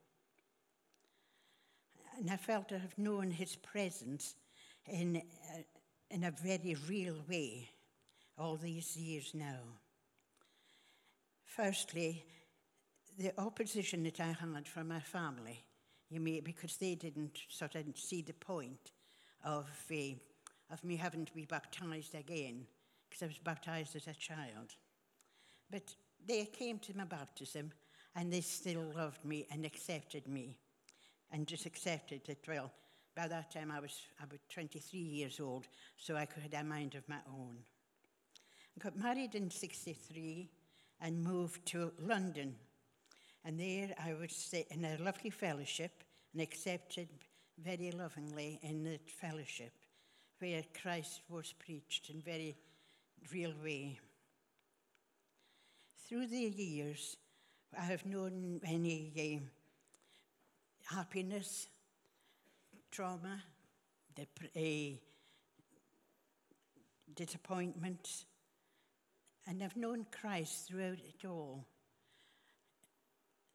And 2.17 2.30
I 2.30 2.38
felt 2.38 2.71
I 2.71 2.78
have 2.78 2.97
known 2.97 3.32
his 3.32 3.56
presence 3.56 4.36
in, 4.88 5.17
uh, 5.17 5.62
in 6.10 6.24
a 6.24 6.32
very 6.32 6.76
real 6.88 7.15
way 7.30 7.69
all 8.38 8.56
these 8.56 8.98
years 8.98 9.32
now. 9.34 9.60
Firstly, 11.46 12.26
the 13.17 13.32
opposition 13.39 14.04
that 14.04 14.19
I 14.19 14.36
had 14.39 14.67
from 14.67 14.88
my 14.88 15.00
family, 15.00 15.63
you 16.10 16.19
may, 16.19 16.39
because 16.39 16.78
they 16.78 16.96
didn't 16.96 17.39
sort 17.50 17.76
of 17.76 17.86
see 17.96 18.22
the 18.22 18.34
point 18.34 18.91
of, 19.43 19.67
uh, 19.91 20.15
of 20.72 20.84
me 20.84 20.96
having 20.96 21.26
to 21.26 21.34
be 21.34 21.46
baptized 21.46 22.15
again, 22.15 22.65
because 23.08 23.24
I 23.24 23.28
was 23.28 23.38
baptized 23.38 23.96
as 23.96 24.08
a 24.08 24.13
child. 24.13 24.76
But 25.69 25.93
they 26.26 26.46
came 26.46 26.80
to 26.80 26.98
my 26.98 27.06
baptism 27.06 27.72
and 28.15 28.32
they 28.32 28.41
still 28.41 28.91
loved 28.96 29.24
me 29.26 29.48
and 29.52 29.65
accepted 29.65 30.28
me 30.28 30.58
and 31.32 31.48
just 31.48 31.65
accepted 31.65 32.22
that, 32.28 32.48
well, 32.48 32.72
by 33.15 33.28
that 33.28 33.52
time 33.52 33.71
I 33.71 33.80
was 33.80 33.99
about 34.21 34.39
23 34.49 34.99
years 34.99 35.39
old, 35.39 35.67
so 35.97 36.15
I 36.15 36.26
could 36.26 36.43
have 36.43 36.54
a 36.54 36.63
mind 36.63 36.95
of 36.95 37.08
my 37.08 37.19
own. 37.28 37.58
I 38.76 38.84
got 38.84 38.97
married 38.97 39.36
in 39.36 39.49
63 39.49 40.49
and 41.02 41.23
moved 41.23 41.65
to 41.67 41.91
London. 41.99 42.56
And 43.45 43.60
there 43.60 43.93
I 44.04 44.13
was 44.13 44.54
in 44.71 44.86
a 44.86 44.97
lovely 45.04 45.30
fellowship 45.30 46.04
and 46.34 46.41
accepted 46.41 47.10
very 47.63 47.91
lovingly 47.91 48.60
in 48.63 48.84
the 48.84 48.99
fellowship 49.06 49.73
where 50.39 50.63
Christ 50.82 51.21
was 51.30 51.54
preached 51.54 52.10
in 52.10 52.21
very 52.21 52.56
real 53.32 53.54
way 53.63 53.99
through 56.13 56.28
the 56.28 56.38
years, 56.38 57.17
I 57.76 57.86
have 57.86 58.06
known 58.06 58.60
many 58.62 59.41
uh, 60.91 60.95
happiness, 60.95 61.67
trauma, 62.93 63.41
dep- 64.15 64.53
disappointment, 67.15 68.25
and 69.47 69.63
I've 69.63 69.75
known 69.75 70.06
Christ 70.12 70.67
throughout 70.67 70.99
it 70.99 71.25
all. 71.27 71.65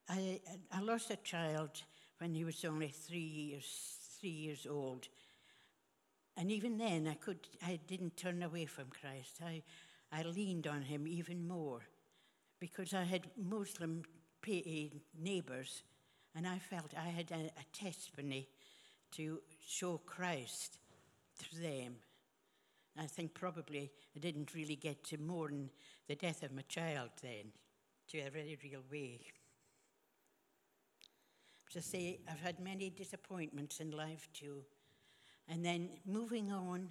I, 0.09 0.41
I 0.73 0.81
lost 0.81 1.13
a 1.13 1.17
child 1.17 1.71
when 2.19 2.35
he 2.35 2.45
was 2.45 2.65
only 2.65 2.89
three 2.89 3.21
years, 3.21 3.99
three 4.19 4.31
years 4.31 4.67
old. 4.69 5.07
And 6.37 6.51
even 6.51 6.77
then, 6.77 7.07
I, 7.07 7.15
could, 7.15 7.47
I 7.65 7.79
didn't 7.87 8.17
turn 8.17 8.43
away 8.43 8.65
from 8.65 8.87
Christ. 8.87 9.39
I, 9.41 9.63
I 10.11 10.25
leaned 10.25 10.67
on 10.67 10.83
him 10.83 11.07
even 11.07 11.47
more 11.47 11.83
because 12.59 12.93
I 12.93 13.05
had 13.05 13.29
Muslim 13.37 14.03
neighbours 15.17 15.85
and 16.35 16.49
I 16.49 16.59
felt 16.59 16.93
I 16.97 17.09
had 17.09 17.31
a, 17.31 17.51
a 17.61 17.65
testimony 17.73 18.49
to 19.13 19.41
show 19.67 19.99
Christ 19.99 20.79
to 21.39 21.61
them. 21.61 21.97
I 22.99 23.07
think 23.07 23.35
probably 23.35 23.91
I 24.17 24.19
didn't 24.19 24.55
really 24.55 24.77
get 24.77 25.05
to 25.05 25.19
mourn 25.19 25.71
the 26.09 26.17
death 26.17 26.43
of 26.43 26.53
my 26.53 26.63
child 26.63 27.11
then, 27.23 27.53
to 28.09 28.19
a 28.19 28.31
very 28.31 28.59
real 28.63 28.83
way. 28.91 29.21
To 31.73 31.83
say, 31.83 32.21
I've 32.29 32.41
had 32.41 32.61
many 32.61 32.91
disappointments 32.91 33.81
in 33.81 33.91
life 33.91 34.29
too. 34.33 34.65
And 35.49 35.65
then 35.65 35.91
moving 36.07 36.51
on, 36.51 36.89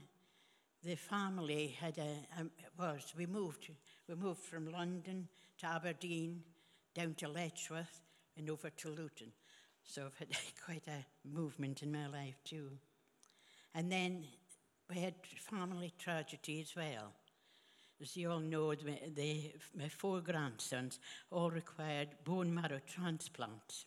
the 0.83 0.95
family 0.95 1.75
had 1.79 1.97
a, 1.97 2.39
um, 2.39 2.51
was, 2.77 3.13
we 3.17 3.25
moved, 3.25 3.69
we 4.07 4.15
moved 4.15 4.41
from 4.41 4.71
London 4.71 5.27
to 5.59 5.67
Aberdeen, 5.67 6.43
down 6.93 7.15
to 7.15 7.27
Letchworth, 7.27 8.01
and 8.37 8.49
over 8.49 8.69
to 8.69 8.89
Luton. 8.89 9.31
So 9.87 10.03
I've 10.05 10.17
had 10.17 10.27
quite 10.65 10.83
a 10.87 11.05
movement 11.27 11.81
in 11.81 11.91
my 11.91 12.07
life 12.07 12.43
too. 12.43 12.69
And 13.73 13.91
then 13.91 14.25
we 14.89 14.97
had 14.97 15.15
family 15.39 15.93
tragedy 15.97 16.61
as 16.61 16.75
well. 16.75 17.13
As 18.01 18.15
you 18.15 18.29
all 18.29 18.39
know, 18.39 18.75
the, 18.75 18.99
the, 19.15 19.53
my 19.75 19.89
four 19.89 20.21
grandsons 20.21 20.99
all 21.31 21.49
required 21.49 22.09
bone 22.23 22.53
marrow 22.53 22.79
transplants. 22.85 23.85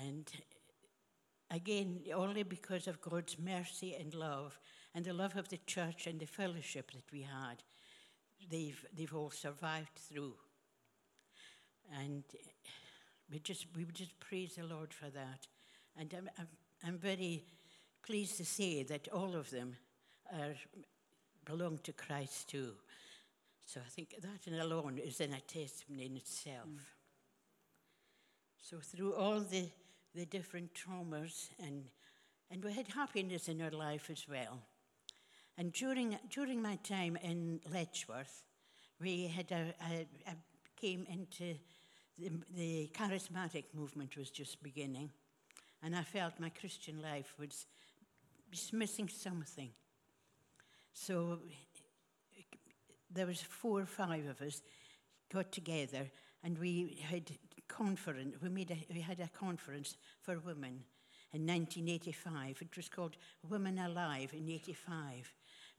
And 0.00 0.30
again, 1.50 2.00
only 2.14 2.42
because 2.42 2.86
of 2.86 3.00
God's 3.00 3.38
mercy 3.38 3.94
and 3.94 4.14
love, 4.14 4.58
and 4.94 5.04
the 5.04 5.12
love 5.12 5.36
of 5.36 5.48
the 5.48 5.58
church 5.66 6.06
and 6.06 6.20
the 6.20 6.26
fellowship 6.26 6.92
that 6.92 7.10
we 7.12 7.22
had, 7.22 7.62
they've, 8.50 8.84
they've 8.96 9.14
all 9.14 9.30
survived 9.30 9.96
through. 9.96 10.34
And 12.00 12.22
we 13.34 13.40
just, 13.40 13.66
we 13.76 13.84
just 13.92 14.18
praise 14.20 14.54
the 14.54 14.64
Lord 14.64 14.94
for 14.94 15.10
that. 15.10 15.46
And 15.98 16.14
I'm, 16.16 16.30
I'm, 16.38 16.48
I'm 16.86 16.98
very 16.98 17.44
pleased 18.06 18.36
to 18.38 18.44
say 18.44 18.84
that 18.84 19.08
all 19.08 19.34
of 19.34 19.50
them 19.50 19.76
are, 20.32 20.54
belong 21.44 21.78
to 21.82 21.92
Christ 21.92 22.48
too. 22.48 22.72
So 23.66 23.80
I 23.84 23.88
think 23.90 24.14
that 24.20 24.46
in 24.46 24.60
alone 24.60 24.98
is 24.98 25.20
an 25.20 25.32
a 25.32 25.40
testimony 25.40 26.06
in 26.06 26.16
itself. 26.16 26.68
Mm. 26.68 26.78
So 28.62 28.78
through 28.78 29.14
all 29.14 29.40
the, 29.40 29.68
the 30.14 30.26
different 30.26 30.70
traumas 30.74 31.48
and 31.58 31.84
and 32.50 32.62
we 32.62 32.72
had 32.72 32.86
happiness 32.88 33.48
in 33.48 33.60
our 33.62 33.70
life 33.70 34.10
as 34.10 34.26
well. 34.28 34.60
And 35.56 35.72
during, 35.72 36.16
during 36.30 36.62
my 36.62 36.76
time 36.76 37.16
in 37.16 37.60
Letchworth, 37.72 38.44
we 39.00 39.26
had 39.26 39.50
a, 39.50 39.74
a, 39.90 40.06
a 40.30 40.36
came 40.80 41.06
into 41.10 41.54
the, 42.18 42.30
the 42.54 42.90
charismatic 42.94 43.64
movement 43.74 44.16
was 44.16 44.30
just 44.30 44.62
beginning, 44.62 45.10
and 45.82 45.94
I 45.94 46.02
felt 46.02 46.38
my 46.38 46.50
Christian 46.50 47.02
life 47.02 47.34
was, 47.38 47.66
was 48.50 48.72
missing 48.72 49.08
something. 49.08 49.70
So 50.92 51.40
there 53.10 53.26
was 53.26 53.40
four 53.40 53.80
or 53.80 53.86
five 53.86 54.26
of 54.26 54.40
us 54.40 54.62
got 55.32 55.52
together, 55.52 56.10
and 56.42 56.58
we 56.58 57.02
had 57.08 57.30
conference. 57.68 58.36
We 58.42 58.48
made 58.48 58.70
a, 58.70 58.92
we 58.92 59.00
had 59.00 59.20
a 59.20 59.28
conference 59.28 59.96
for 60.20 60.38
women 60.38 60.84
in 61.32 61.46
1985. 61.46 62.58
It 62.60 62.76
was 62.76 62.88
called 62.88 63.16
Women 63.48 63.78
Alive 63.78 64.32
in 64.32 64.48
85 64.48 65.34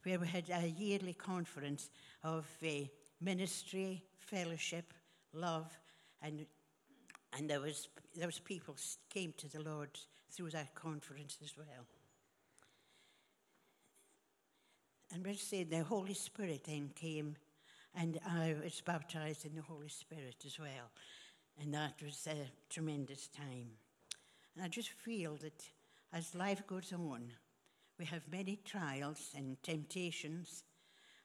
where 0.06 0.20
we 0.20 0.28
had 0.28 0.50
a 0.52 0.68
yearly 0.68 1.14
conference 1.14 1.90
of 2.24 2.46
uh, 2.64 2.86
ministry, 3.22 4.04
fellowship, 4.20 4.94
love, 5.34 5.76
and 6.22 6.46
and 7.38 7.50
there 7.50 7.60
was 7.60 7.90
was 8.16 8.40
people 8.40 8.76
came 9.10 9.34
to 9.38 9.50
the 9.50 9.62
Lord 9.62 9.90
through 10.32 10.52
that 10.52 10.76
conference 10.76 11.38
as 11.44 11.56
well. 11.58 11.86
And 15.14 15.26
we 15.26 15.36
say 15.36 15.64
the 15.64 15.84
Holy 15.84 16.14
Spirit 16.14 16.66
then 16.66 16.92
came, 16.96 17.36
and 17.94 18.20
I 18.28 18.56
was 18.62 18.82
baptized 18.82 19.46
in 19.46 19.56
the 19.56 19.62
Holy 19.62 19.90
Spirit 19.90 20.44
as 20.46 20.60
well, 20.60 20.92
and 21.62 21.74
that 21.74 22.02
was 22.04 22.28
a 22.28 22.52
tremendous 22.70 23.28
time. 23.28 23.70
And 24.56 24.64
I 24.64 24.68
just 24.68 24.90
feel 24.90 25.36
that 25.38 25.64
as 26.14 26.36
life 26.36 26.66
goes 26.68 26.94
on, 26.94 27.32
we 27.98 28.06
have 28.06 28.24
many 28.32 28.60
trials 28.66 29.32
and 29.36 29.62
temptations. 29.64 30.64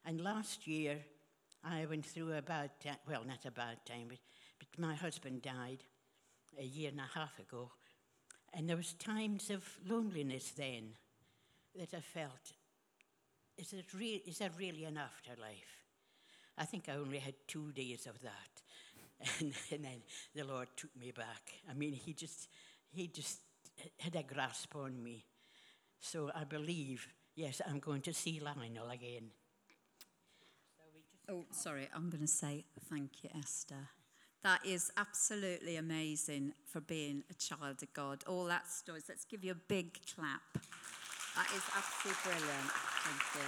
And 0.05 0.21
last 0.21 0.67
year, 0.67 0.99
I 1.65 1.87
went 1.87 2.07
through 2.07 2.33
a 2.33 2.43
bad 2.43 2.71
time, 2.83 2.97
well, 3.09 3.25
not 3.27 3.45
a 3.45 3.51
bad 3.51 3.85
time, 3.85 4.07
but 4.09 4.19
my 4.79 4.95
husband 4.95 5.43
died 5.43 5.85
a 6.59 6.65
year 6.65 6.91
and 6.91 7.01
a 7.01 7.19
half 7.19 7.39
ago, 7.39 7.71
and 8.53 8.69
there 8.69 8.77
was 8.77 8.95
times 8.95 9.51
of 9.51 9.65
loneliness 9.89 10.53
then 10.57 10.95
that 11.79 11.95
I 11.95 12.01
felt, 12.01 12.53
is, 13.57 13.73
it 13.73 13.87
re- 13.95 14.23
is 14.27 14.39
there 14.39 14.51
really 14.59 14.85
an 14.85 14.99
afterlife? 14.99 15.85
I 16.59 16.65
think 16.65 16.89
I 16.89 16.97
only 16.97 17.19
had 17.19 17.35
two 17.47 17.73
days 17.73 18.07
of 18.07 18.21
that. 18.23 18.31
And, 19.41 19.53
and 19.71 19.85
then 19.85 20.03
the 20.35 20.45
Lord 20.45 20.69
took 20.79 20.97
me 20.99 21.11
back. 21.11 21.53
I 21.71 21.75
mean, 21.75 21.93
he 21.93 22.15
just, 22.15 22.49
he 22.91 23.07
just 23.07 23.41
had 23.99 24.17
a 24.17 24.23
grasp 24.23 24.75
on 24.75 25.03
me. 25.03 25.27
So 26.01 26.31
I 26.35 26.45
believe, 26.45 27.07
yes, 27.37 27.61
I'm 27.69 27.81
going 27.81 28.01
to 28.03 28.15
see 28.15 28.41
Lionel 28.41 28.89
again. 28.89 29.31
Oh, 31.29 31.45
sorry, 31.53 31.89
I'm 31.95 32.09
going 32.09 32.23
to 32.23 32.27
say 32.27 32.65
thank 32.89 33.23
you, 33.23 33.31
Esther. 33.39 33.89
That 34.43 34.65
is 34.65 34.91
absolutely 34.97 35.77
amazing 35.77 36.55
for 36.65 36.81
being 36.81 37.25
a 37.31 37.35
child 37.35 37.83
of 37.83 37.93
God. 37.93 38.25
All 38.27 38.47
that 38.47 38.71
stories. 38.71 39.05
Let's 39.07 39.27
give 39.27 39.45
you 39.45 39.53
a 39.53 39.61
big 39.69 39.99
clap. 40.15 40.41
That 41.37 41.47
is 41.55 41.63
absolutely 41.77 42.23
brilliant. 42.25 42.71
Thank 43.05 43.23
you. 43.35 43.43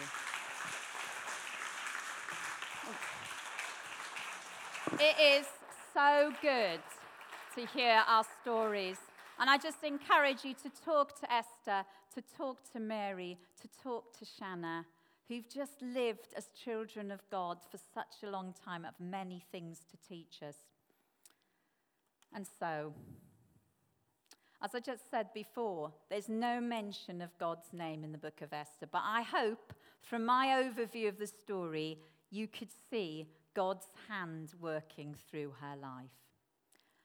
Oh. 4.91 4.99
It 5.01 5.17
is 5.41 5.47
so 5.95 6.33
good 6.43 6.81
to 7.55 7.67
hear 7.75 8.03
our 8.07 8.25
stories. 8.43 8.99
And 9.39 9.49
I 9.49 9.57
just 9.57 9.83
encourage 9.83 10.45
you 10.45 10.53
to 10.63 10.71
talk 10.85 11.19
to 11.21 11.33
Esther, 11.33 11.87
to 12.15 12.23
talk 12.37 12.71
to 12.73 12.81
Mary, 12.81 13.39
to 13.63 13.69
talk 13.83 14.13
to 14.19 14.27
Shanna, 14.27 14.85
who've 15.27 15.49
just 15.49 15.81
lived 15.81 16.35
as 16.37 16.49
children 16.65 17.11
of 17.11 17.21
God 17.31 17.59
for 17.71 17.79
such 17.95 18.23
a 18.23 18.31
long 18.31 18.53
time, 18.65 18.85
have 18.85 19.01
many 19.01 19.43
things 19.51 19.81
to 19.91 19.97
teach 20.07 20.43
us. 20.47 20.57
And 22.35 22.47
so, 22.59 22.95
as 24.62 24.75
I 24.75 24.81
just 24.81 25.11
said 25.11 25.33
before, 25.35 25.92
there's 26.09 26.29
no 26.29 26.61
mention 26.61 27.21
of 27.21 27.37
God's 27.38 27.73
name 27.73 28.05
in 28.05 28.12
the 28.12 28.18
book 28.18 28.40
of 28.42 28.53
Esther, 28.53 28.87
but 28.90 29.03
I 29.05 29.23
hope 29.23 29.73
from 30.01 30.25
my 30.25 30.62
overview 30.62 31.09
of 31.09 31.18
the 31.18 31.27
story, 31.27 31.99
you 32.31 32.49
could 32.49 32.71
see 32.90 33.27
God's 33.55 33.87
hand 34.09 34.55
working 34.61 35.14
through 35.31 35.55
her 35.61 35.77
life. 35.77 36.11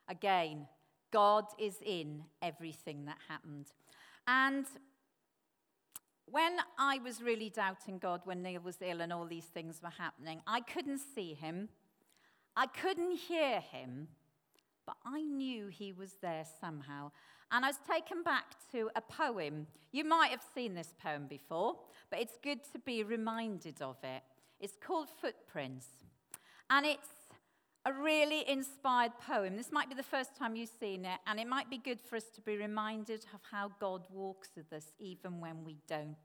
Again, 0.07 0.67
God 1.11 1.45
is 1.59 1.75
in 1.85 2.23
everything 2.41 3.05
that 3.05 3.17
happened. 3.27 3.67
And 4.27 4.65
when 6.25 6.57
I 6.77 6.99
was 6.99 7.21
really 7.21 7.49
doubting 7.49 7.97
God, 7.97 8.21
when 8.25 8.43
Neil 8.43 8.61
was 8.61 8.77
ill 8.81 9.01
and 9.01 9.13
all 9.13 9.25
these 9.25 9.45
things 9.45 9.81
were 9.81 9.89
happening, 9.89 10.41
I 10.45 10.61
couldn't 10.61 10.99
see 11.15 11.33
him, 11.33 11.69
I 12.55 12.67
couldn't 12.67 13.17
hear 13.17 13.59
him, 13.59 14.07
but 14.88 14.95
I 15.06 15.21
knew 15.21 15.67
he 15.67 15.91
was 15.91 16.15
there 16.21 16.45
somehow. 16.60 17.12
And 17.52 17.63
I 17.63 17.69
was 17.69 17.80
taken 17.89 18.23
back 18.23 18.56
to 18.71 18.89
a 18.95 19.02
poem. 19.02 19.67
You 19.91 20.04
might 20.04 20.32
have 20.32 20.43
seen 20.56 20.73
this 20.73 20.93
poem 21.02 21.28
before, 21.28 21.76
but 22.10 22.19
it's 22.19 22.38
good 22.41 22.60
to 22.71 22.80
be 22.80 23.04
reminded 23.04 23.82
of 23.82 23.97
it. 24.04 24.23
It's 24.60 24.78
called 24.82 25.10
Footprints. 25.21 25.88
And 26.69 26.86
it's 26.86 27.10
a 27.86 27.93
really 27.93 28.50
inspired 28.50 29.13
poem. 29.26 29.56
This 29.56 29.71
might 29.71 29.88
be 29.88 29.95
the 29.95 30.04
first 30.04 30.36
time 30.36 30.56
you've 30.56 30.69
seen 30.80 31.06
it, 31.06 31.19
and 31.28 31.39
it 31.39 31.47
might 31.47 31.69
be 31.69 31.78
good 31.78 32.00
for 32.02 32.15
us 32.15 32.26
to 32.36 32.41
be 32.41 32.58
reminded 32.58 33.26
of 33.34 33.39
how 33.50 33.71
God 33.80 34.06
walks 34.12 34.50
with 34.58 34.73
us 34.73 34.91
even 35.00 35.39
when 35.39 35.63
we 35.63 35.78
don't 35.88 36.15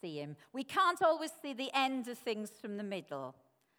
see 0.00 0.16
Him. 0.16 0.34
We 0.52 0.64
can't 0.64 1.02
always 1.02 1.30
see 1.40 1.52
the 1.52 1.70
end 1.72 2.08
of 2.08 2.18
things 2.18 2.50
from 2.60 2.76
the 2.76 2.82
middle, 2.82 3.36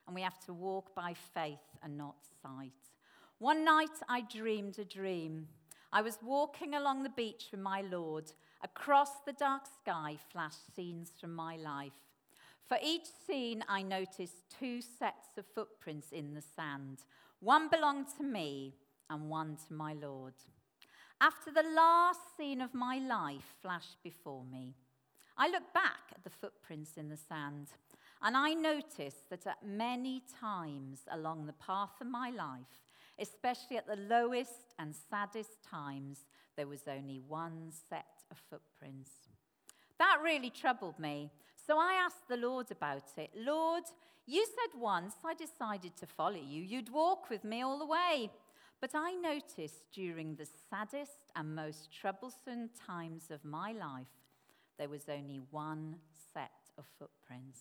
and 0.08 0.16
we 0.16 0.22
have 0.22 0.40
to 0.46 0.54
walk 0.54 0.96
by 0.96 1.14
faith 1.34 1.60
and 1.84 1.98
not 1.98 2.16
sight. 2.42 2.89
One 3.40 3.64
night 3.64 4.02
I 4.10 4.20
dreamed 4.20 4.80
a 4.80 4.84
dream. 4.84 5.48
I 5.94 6.02
was 6.02 6.20
walking 6.22 6.76
along 6.76 7.04
the 7.04 7.10
beach 7.10 7.48
with 7.52 7.62
my 7.62 7.80
Lord. 7.90 8.34
Across 8.66 9.22
the 9.26 9.32
dark 9.32 9.62
sky 9.82 10.18
flashed 10.30 10.76
scenes 10.76 11.14
from 11.22 11.34
my 11.34 11.56
life. 11.56 11.94
For 12.68 12.78
each 12.84 13.08
scene, 13.26 13.64
I 13.70 13.82
noticed 13.82 14.54
two 14.60 14.82
sets 14.82 15.38
of 15.38 15.46
footprints 15.56 16.12
in 16.12 16.34
the 16.34 16.42
sand. 16.42 17.06
One 17.40 17.70
belonged 17.70 18.08
to 18.18 18.24
me 18.24 18.76
and 19.10 19.30
one 19.30 19.56
to 19.70 19.74
my 19.74 19.94
Lord. 19.94 20.34
After 21.22 21.50
the 21.50 21.64
last 21.64 22.20
scene 22.36 22.60
of 22.60 22.74
my 22.74 22.98
life 22.98 23.56
flashed 23.62 24.04
before 24.04 24.44
me, 24.44 24.76
I 25.38 25.48
looked 25.48 25.74
back 25.74 26.12
at 26.14 26.26
the 26.26 26.30
footprints 26.30 26.98
in 26.98 27.08
the 27.08 27.16
sand 27.16 27.70
and 28.22 28.36
I 28.36 28.54
noticed 28.54 29.30
that 29.30 29.48
at 29.48 29.66
many 29.66 30.24
times 30.42 31.04
along 31.10 31.46
the 31.46 31.54
path 31.54 32.02
of 32.02 32.08
my 32.08 32.32
life, 32.32 32.84
especially 33.20 33.78
at 33.78 33.88
the 33.88 33.96
lowest 33.96 34.74
and 34.78 34.94
saddest 35.10 35.64
times, 35.64 36.26
there 36.56 36.68
was 36.68 36.88
only 36.88 37.22
one 37.28 37.72
set 37.90 38.24
of 38.32 38.38
footprints. 38.50 39.12
That 39.98 40.20
really 40.24 40.50
troubled 40.50 41.00
me 41.00 41.32
so 41.70 41.78
I 41.78 41.94
asked 42.04 42.28
the 42.28 42.36
Lord 42.36 42.72
about 42.72 43.04
it. 43.16 43.30
Lord, 43.36 43.84
you 44.26 44.44
said 44.44 44.82
once 44.82 45.14
I 45.24 45.36
decided 45.36 45.96
to 45.98 46.08
follow 46.08 46.42
you, 46.42 46.64
you'd 46.64 46.92
walk 46.92 47.30
with 47.30 47.44
me 47.44 47.62
all 47.62 47.78
the 47.78 47.86
way. 47.86 48.32
But 48.82 48.96
I 48.96 49.12
noticed 49.12 49.84
during 49.94 50.34
the 50.34 50.48
saddest 50.68 51.32
and 51.36 51.56
most 51.56 51.94
troublesome 51.94 52.72
times 52.88 53.30
of 53.30 53.46
my 53.46 53.72
life, 53.72 54.08
there 54.80 54.90
was 54.90 55.10
only 55.10 55.42
one 55.52 55.98
set 56.34 56.50
of 56.80 56.86
footprints. 56.98 57.60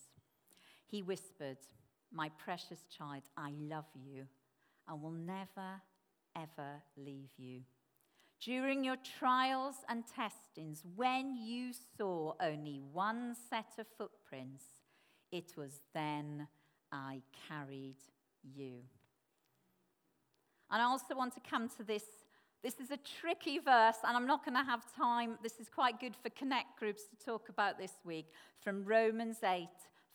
He 0.87 1.03
whispered, 1.03 1.59
My 2.11 2.31
precious 2.31 2.87
child, 2.97 3.25
I 3.37 3.53
love 3.59 3.91
you 3.95 4.27
and 4.89 5.03
will 5.03 5.11
never, 5.11 5.81
ever 6.37 6.83
leave 6.97 7.31
you. 7.37 7.63
During 8.41 8.85
your 8.85 8.97
trials 9.19 9.77
and 9.89 10.05
testings, 10.07 10.85
when 10.95 11.37
you 11.37 11.73
saw 11.97 12.35
only 12.41 12.81
one 12.93 13.35
set 13.51 13.73
of 13.79 13.87
footprints, 13.97 14.65
it 15.33 15.55
was 15.57 15.81
then 15.93 16.47
I 16.93 17.23
carried 17.49 17.97
you. 18.43 18.75
And 20.71 20.81
I 20.81 20.85
also 20.85 21.17
want 21.17 21.35
to 21.35 21.41
come 21.41 21.69
to 21.77 21.83
this. 21.83 22.05
This 22.63 22.75
is 22.81 22.91
a 22.91 22.99
tricky 23.21 23.59
verse, 23.59 23.97
and 24.07 24.17
I'm 24.17 24.27
not 24.27 24.45
going 24.45 24.57
to 24.57 24.65
have 24.65 24.83
time. 24.95 25.39
This 25.43 25.59
is 25.61 25.69
quite 25.69 26.01
good 26.01 26.15
for 26.23 26.29
connect 26.31 26.79
groups 26.79 27.03
to 27.05 27.25
talk 27.25 27.49
about 27.49 27.79
this 27.79 27.93
week 28.05 28.27
from 28.61 28.85
Romans 28.85 29.39
8, 29.45 29.67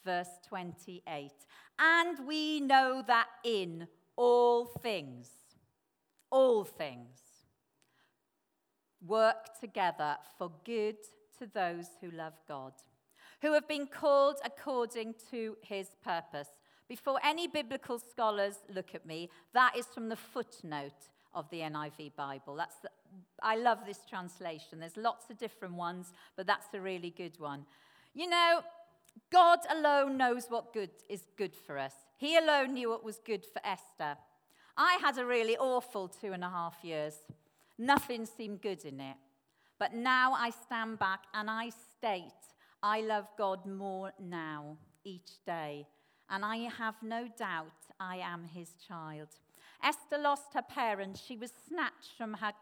verse 0.05 0.27
28. 0.47 1.31
And 1.79 2.27
we 2.27 2.59
know 2.59 3.03
that 3.07 3.27
in 3.43 3.87
all 4.15 4.65
things, 4.65 5.29
all 6.29 6.63
things, 6.63 7.19
work 9.05 9.59
together 9.59 10.17
for 10.37 10.51
good 10.65 10.97
to 11.39 11.47
those 11.53 11.87
who 12.01 12.11
love 12.11 12.33
God, 12.47 12.73
who 13.41 13.53
have 13.53 13.67
been 13.67 13.87
called 13.87 14.37
according 14.45 15.15
to 15.31 15.57
his 15.61 15.87
purpose. 16.03 16.47
Before 16.87 17.19
any 17.23 17.47
biblical 17.47 17.99
scholars 17.99 18.55
look 18.73 18.93
at 18.93 19.05
me, 19.05 19.29
that 19.53 19.75
is 19.75 19.85
from 19.87 20.09
the 20.09 20.15
footnote 20.15 21.09
of 21.33 21.49
the 21.49 21.59
NIV 21.59 22.15
Bible. 22.15 22.55
That's 22.55 22.75
the, 22.77 22.89
I 23.41 23.55
love 23.55 23.79
this 23.85 23.99
translation. 24.09 24.79
There's 24.79 24.97
lots 24.97 25.29
of 25.29 25.37
different 25.37 25.75
ones, 25.75 26.13
but 26.35 26.45
that's 26.45 26.67
a 26.73 26.79
really 26.79 27.09
good 27.09 27.39
one. 27.39 27.65
You 28.13 28.29
know, 28.29 28.61
God 29.31 29.59
alone 29.69 30.17
knows 30.17 30.45
what 30.49 30.73
good 30.73 30.91
is 31.09 31.25
good 31.37 31.55
for 31.55 31.77
us. 31.77 31.93
He 32.17 32.37
alone 32.37 32.73
knew 32.73 32.89
what 32.89 33.03
was 33.03 33.19
good 33.25 33.45
for 33.45 33.61
Esther. 33.65 34.17
I 34.77 34.97
had 35.01 35.17
a 35.17 35.25
really 35.25 35.57
awful 35.57 36.07
two 36.07 36.33
and 36.33 36.43
a 36.43 36.49
half 36.49 36.77
years. 36.83 37.15
Nothing 37.77 38.25
seemed 38.25 38.61
good 38.61 38.85
in 38.85 38.99
it. 38.99 39.17
But 39.79 39.93
now 39.93 40.33
I 40.33 40.51
stand 40.51 40.99
back 40.99 41.21
and 41.33 41.49
I 41.49 41.69
state, 41.69 42.31
I 42.81 43.01
love 43.01 43.27
God 43.37 43.65
more 43.65 44.13
now, 44.19 44.77
each 45.03 45.43
day. 45.45 45.87
And 46.29 46.45
I 46.45 46.57
have 46.57 46.95
no 47.01 47.27
doubt 47.37 47.71
I 47.99 48.17
am 48.17 48.45
his 48.45 48.69
child. 48.87 49.27
Esther 49.83 50.17
lost 50.17 50.53
her 50.53 50.61
parents. 50.61 51.21
She 51.21 51.35
was 51.35 51.51
snatched 51.67 52.17
from 52.17 52.35
her 52.35 52.53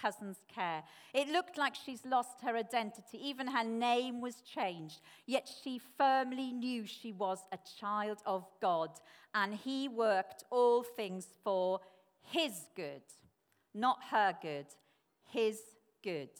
cousin's 0.00 0.38
care. 0.52 0.82
It 1.12 1.28
looked 1.28 1.58
like 1.58 1.74
she's 1.74 2.04
lost 2.04 2.42
her 2.42 2.56
identity. 2.56 3.18
Even 3.22 3.46
her 3.48 3.64
name 3.64 4.20
was 4.20 4.36
changed. 4.42 5.00
Yet 5.26 5.50
she 5.62 5.80
firmly 5.98 6.52
knew 6.52 6.86
she 6.86 7.12
was 7.12 7.40
a 7.52 7.58
child 7.80 8.18
of 8.26 8.46
God. 8.60 8.90
And 9.34 9.54
he 9.54 9.88
worked 9.88 10.44
all 10.50 10.82
things 10.82 11.26
for 11.44 11.80
his 12.22 12.66
good 12.76 13.02
not 13.74 13.98
her 14.10 14.36
good, 14.40 14.66
his 15.30 15.60
good. 16.02 16.30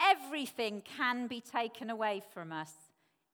Everything 0.00 0.82
can 0.82 1.26
be 1.26 1.40
taken 1.40 1.90
away 1.90 2.22
from 2.32 2.52
us 2.52 2.72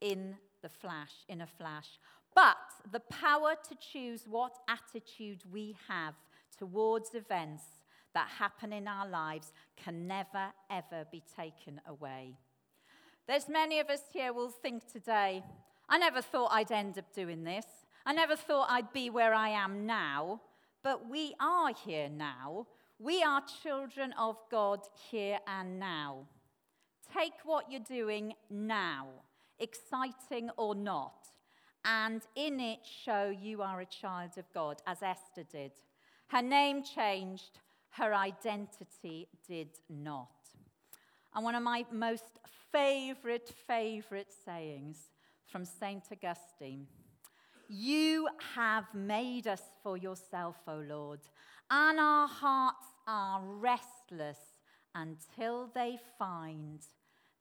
in 0.00 0.36
the 0.62 0.68
flash, 0.68 1.12
in 1.28 1.40
a 1.40 1.46
flash. 1.46 1.98
But 2.34 2.56
the 2.90 3.00
power 3.00 3.54
to 3.68 3.74
choose 3.74 4.24
what 4.28 4.52
attitude 4.68 5.42
we 5.50 5.76
have 5.88 6.14
towards 6.56 7.14
events 7.14 7.62
that 8.18 8.28
happen 8.44 8.72
in 8.72 8.88
our 8.88 9.08
lives 9.08 9.52
can 9.76 10.08
never, 10.08 10.46
ever 10.70 11.06
be 11.12 11.22
taken 11.36 11.80
away. 11.86 12.34
There's 13.28 13.48
many 13.48 13.78
of 13.78 13.88
us 13.90 14.00
here 14.12 14.32
will 14.32 14.48
think 14.48 14.90
today, 14.90 15.44
I 15.88 15.98
never 15.98 16.20
thought 16.20 16.50
I'd 16.50 16.72
end 16.72 16.98
up 16.98 17.14
doing 17.14 17.44
this. 17.44 17.66
I 18.04 18.12
never 18.12 18.34
thought 18.34 18.66
I'd 18.70 18.92
be 18.92 19.08
where 19.08 19.34
I 19.34 19.50
am 19.50 19.86
now. 19.86 20.40
but 20.82 21.08
we 21.08 21.34
are 21.40 21.72
here 21.84 22.08
now. 22.08 22.66
We 22.98 23.22
are 23.22 23.42
children 23.62 24.14
of 24.18 24.36
God 24.50 24.80
here 25.10 25.38
and 25.46 25.78
now. 25.78 26.26
Take 27.14 27.34
what 27.44 27.70
you're 27.70 27.80
doing 27.80 28.34
now, 28.50 29.06
exciting 29.58 30.50
or 30.56 30.74
not, 30.74 31.28
and 31.84 32.22
in 32.34 32.60
it 32.60 32.80
show 33.04 33.28
you 33.28 33.62
are 33.62 33.80
a 33.80 33.86
child 33.86 34.32
of 34.36 34.44
God, 34.52 34.82
as 34.86 35.02
Esther 35.02 35.44
did. 35.50 35.72
Her 36.28 36.42
name 36.42 36.82
changed, 36.82 37.60
her 37.90 38.14
identity 38.14 39.28
did 39.46 39.70
not. 39.88 40.28
And 41.34 41.44
one 41.44 41.54
of 41.54 41.62
my 41.62 41.84
most 41.92 42.24
favorite, 42.72 43.52
favorite 43.66 44.32
sayings 44.44 44.98
from 45.46 45.64
St. 45.64 46.02
Augustine 46.10 46.86
You 47.68 48.28
have 48.54 48.86
made 48.94 49.46
us 49.46 49.62
for 49.82 49.96
yourself, 49.96 50.56
O 50.66 50.76
Lord, 50.76 51.20
and 51.70 52.00
our 52.00 52.26
hearts 52.26 52.86
are 53.06 53.42
restless 53.42 54.38
until 54.94 55.70
they 55.74 55.98
find 56.18 56.80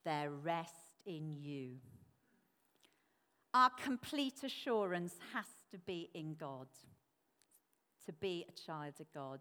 their 0.03 0.29
rest 0.29 1.01
in 1.05 1.33
you. 1.33 1.77
Our 3.53 3.71
complete 3.83 4.43
assurance 4.43 5.15
has 5.33 5.45
to 5.71 5.77
be 5.79 6.09
in 6.13 6.35
God, 6.35 6.67
to 8.05 8.13
be 8.13 8.45
a 8.47 8.51
child 8.51 8.93
of 8.99 9.11
God. 9.13 9.39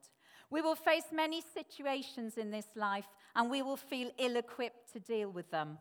We 0.50 0.62
will 0.62 0.76
face 0.76 1.06
many 1.12 1.42
situations 1.54 2.36
in 2.38 2.50
this 2.50 2.68
life 2.76 3.06
and 3.34 3.50
we 3.50 3.62
will 3.62 3.76
feel 3.76 4.10
ill 4.18 4.36
equipped 4.36 4.92
to 4.92 5.00
deal 5.00 5.30
with 5.30 5.50
them. 5.50 5.78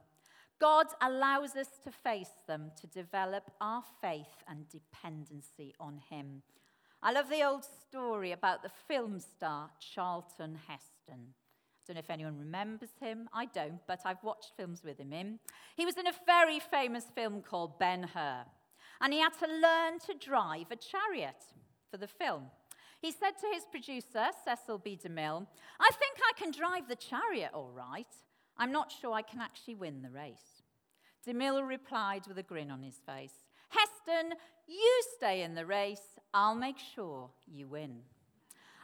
God 0.60 0.88
allows 1.02 1.56
us 1.56 1.68
to 1.84 1.92
face 1.92 2.42
them 2.48 2.72
to 2.80 2.88
develop 2.88 3.52
our 3.60 3.84
faith 4.02 4.44
and 4.48 4.66
dependency 4.70 5.74
on 5.80 6.00
Him. 6.10 6.42
I 7.04 7.12
love 7.12 7.30
the 7.30 7.44
old 7.44 7.64
story 7.64 8.32
about 8.32 8.64
the 8.64 8.72
film 8.88 9.20
star 9.20 9.70
Charlton 9.80 10.58
Heston. 10.68 11.34
I 11.86 11.86
don't 11.86 11.96
know 11.96 12.00
if 12.00 12.10
anyone 12.10 12.40
remembers 12.40 12.90
him. 13.00 13.30
I 13.32 13.46
don't, 13.46 13.80
but 13.86 14.00
I've 14.06 14.24
watched 14.24 14.54
films 14.58 14.84
with 14.84 15.00
him 15.00 15.14
in. 15.14 15.38
He 15.76 15.86
was 15.86 15.98
in 15.98 16.08
a 16.08 16.14
very 16.26 16.60
famous 16.60 17.06
film 17.14 17.44
called 17.44 17.78
Ben 17.78 18.10
Hur, 18.16 18.46
and 19.02 19.14
he 19.14 19.20
had 19.20 19.38
to 19.38 19.46
learn 19.46 20.00
to 20.08 20.16
drive 20.20 20.72
a 20.72 20.76
chariot 20.76 21.44
for 21.92 21.98
the 21.98 22.08
film. 22.08 22.46
He 23.02 23.12
said 23.12 23.32
to 23.42 23.48
his 23.54 23.64
producer, 23.70 24.28
Cecil 24.44 24.80
B. 24.80 25.00
DeMille, 25.02 25.46
I 25.80 25.90
think 25.94 26.18
I 26.20 26.40
can 26.40 26.52
drive 26.52 26.88
the 26.88 26.96
chariot 26.96 27.52
all 27.54 27.72
right. 27.76 28.08
I'm 28.58 28.72
not 28.72 28.92
sure 28.92 29.14
I 29.14 29.22
can 29.22 29.42
actually 29.42 29.76
win 29.76 30.02
the 30.02 30.10
race. 30.10 30.64
DeMille 31.28 31.68
replied 31.68 32.28
with 32.28 32.38
a 32.38 32.44
grin 32.44 32.72
on 32.72 32.84
his 32.84 33.00
face 33.06 33.34
Heston, 33.70 34.38
you 34.68 35.02
stay 35.18 35.42
in 35.42 35.56
the 35.56 35.66
race. 35.66 36.20
I'll 36.34 36.56
make 36.56 36.78
sure 36.78 37.30
you 37.48 37.68
win. 37.68 38.02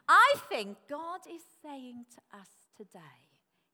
I 0.08 0.34
think 0.50 0.78
God 0.90 1.22
is 1.30 1.42
saying 1.64 2.06
to 2.16 2.38
us 2.38 2.50
today 2.76 3.00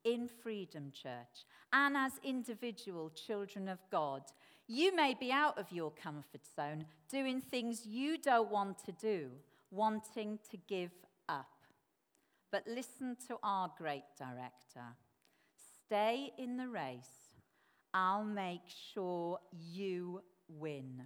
in 0.04 0.28
Freedom 0.28 0.92
Church 0.92 1.46
and 1.74 1.98
as 1.98 2.14
individual 2.24 3.10
children 3.10 3.68
of 3.68 3.80
God, 3.92 4.24
you 4.68 4.96
may 4.96 5.16
be 5.20 5.32
out 5.32 5.58
of 5.58 5.72
your 5.72 5.92
comfort 5.92 6.42
zone 6.56 6.86
doing 7.10 7.42
things 7.42 7.86
you 7.86 8.18
don't 8.18 8.52
want 8.52 8.84
to 8.86 8.92
do, 8.92 9.30
wanting 9.72 10.40
to 10.52 10.58
give 10.68 10.92
up. 11.28 11.48
But 12.52 12.64
listen 12.68 13.18
to 13.28 13.38
our 13.44 13.72
great 13.78 14.04
director. 14.18 14.96
Stay 15.86 16.32
in 16.38 16.58
the 16.58 16.68
race. 16.68 17.34
I'll 17.94 18.24
make 18.24 18.62
sure 18.94 19.40
you 19.52 20.22
win. 20.48 21.04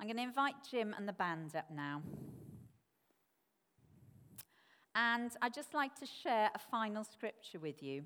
I'm 0.00 0.06
going 0.06 0.16
to 0.16 0.22
invite 0.22 0.54
Jim 0.70 0.94
and 0.96 1.08
the 1.08 1.12
band 1.12 1.56
up 1.56 1.70
now. 1.74 2.02
And 4.94 5.30
I'd 5.42 5.54
just 5.54 5.74
like 5.74 5.98
to 6.00 6.06
share 6.06 6.50
a 6.54 6.58
final 6.58 7.04
scripture 7.04 7.58
with 7.58 7.82
you. 7.82 8.04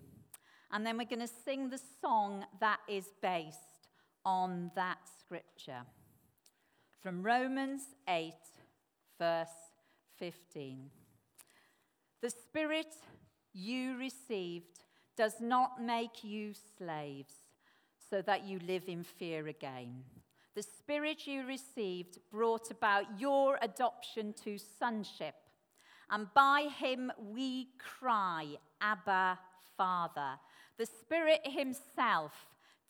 And 0.73 0.87
then 0.87 0.97
we're 0.99 1.05
going 1.05 1.27
to 1.27 1.35
sing 1.45 1.71
the 1.71 1.81
song 2.01 2.45
that 2.61 2.81
is 2.89 3.07
based 3.23 3.89
on 4.25 4.71
that 4.75 4.99
scripture. 5.21 5.83
From 7.03 7.23
Romans 7.23 7.83
8, 8.09 8.33
verse 9.19 9.49
15. 10.19 10.91
The 12.23 12.31
Spirit 12.31 12.95
you 13.53 13.97
received 13.97 14.81
does 15.17 15.41
not 15.41 15.83
make 15.83 16.23
you 16.25 16.53
slaves 16.77 17.35
so 18.11 18.23
that 18.23 18.45
you 18.45 18.59
live 18.67 18.85
in 18.89 19.05
fear 19.05 19.47
again. 19.49 20.03
The 20.55 20.63
Spirit 20.63 21.27
you 21.27 21.47
received 21.47 22.19
brought 22.31 22.71
about 22.71 23.21
your 23.21 23.59
adoption 23.63 24.35
to 24.45 24.59
sonship 24.59 25.35
and 26.11 26.27
by 26.35 26.69
him 26.79 27.13
we 27.19 27.69
cry, 27.79 28.47
Abba, 28.81 29.39
Father. 29.77 30.39
The 30.79 30.87
Spirit 30.87 31.41
Himself 31.45 32.33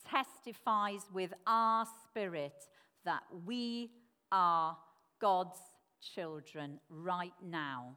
testifies 0.09 1.01
with 1.13 1.33
our 1.45 1.85
spirit 2.05 2.55
that 3.03 3.23
we 3.45 3.91
are 4.31 4.77
God's 5.19 5.59
children 6.01 6.79
right 6.89 7.33
now. 7.43 7.95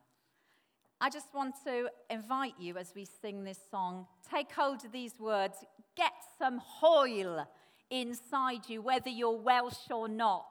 I 1.01 1.11
just 1.11 1.35
want 1.35 1.57
to 1.67 1.91
invite 2.11 2.55
you 2.61 2.77
as 2.79 2.93
we 2.95 3.05
sing 3.05 3.45
this 3.45 3.59
song, 3.71 4.07
take 4.31 4.53
hold 4.53 4.85
of 4.85 4.93
these 4.93 5.15
words, 5.19 5.57
get 5.97 6.13
some 6.39 6.61
hwyl 6.81 7.47
inside 7.91 8.69
you, 8.69 8.83
whether 8.83 9.11
you're 9.11 9.37
Welsh 9.37 9.91
or 9.91 10.09
not. 10.09 10.47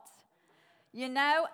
You 0.91 1.08
know, 1.08 1.45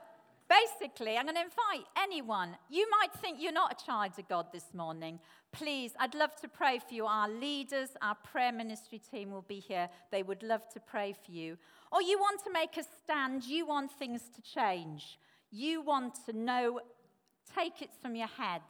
Basically, 0.50 1.18
I'm 1.18 1.26
going 1.26 1.36
to 1.36 1.41
invite 1.41 1.86
anyone. 1.98 2.56
You 2.70 2.88
might 2.89 3.12
think 3.20 3.38
you're 3.41 3.52
not 3.52 3.82
a 3.82 3.86
child 3.86 4.14
of 4.18 4.30
God 4.30 4.48
this 4.54 4.74
morning. 4.74 5.20
Please, 5.52 5.91
I'd 6.00 6.16
love 6.16 6.36
to 6.41 6.48
pray 6.48 6.80
for 6.80 6.93
you. 6.93 7.06
Our 7.06 7.28
leaders, 7.28 7.89
our 8.02 8.16
prayer 8.16 8.54
ministry 8.54 9.02
team 9.12 9.32
will 9.32 9.41
be 9.41 9.60
here. 9.60 9.89
They 10.10 10.24
would 10.24 10.43
love 10.43 10.62
to 10.74 10.80
pray 10.80 11.14
for 11.26 11.32
you. 11.32 11.58
Or 11.91 12.02
you 12.02 12.18
want 12.18 12.41
to 12.45 12.52
make 12.52 12.78
a 12.78 12.84
stand, 13.04 13.43
you 13.43 13.66
want 13.66 13.91
things 13.91 14.22
to 14.36 14.41
change. 14.41 15.20
You 15.52 15.82
want 15.82 16.16
to 16.26 16.34
know, 16.34 16.82
take 17.56 17.82
it 17.82 17.91
from 18.02 18.16
your 18.16 18.28
head, 18.28 18.62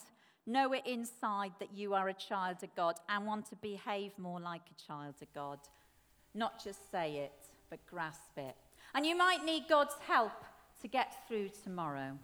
know 0.46 0.74
it 0.74 0.86
inside 0.86 1.52
that 1.60 1.74
you 1.74 1.94
are 1.94 2.08
a 2.08 2.14
child 2.14 2.64
of 2.64 2.74
God 2.76 2.96
and 3.10 3.26
want 3.26 3.50
to 3.50 3.56
behave 3.56 4.12
more 4.18 4.40
like 4.40 4.62
a 4.70 4.88
child 4.88 5.16
of 5.22 5.34
God. 5.34 5.60
Not 6.34 6.64
just 6.64 6.90
say 6.92 7.18
it, 7.18 7.34
but 7.70 7.86
grasp 7.88 8.38
it. 8.38 8.56
And 8.94 9.06
you 9.06 9.18
might 9.18 9.44
need 9.44 9.66
God's 9.68 9.96
help 10.08 10.32
to 10.82 10.88
get 10.88 11.28
through 11.28 11.50
tomorrow 11.64 12.18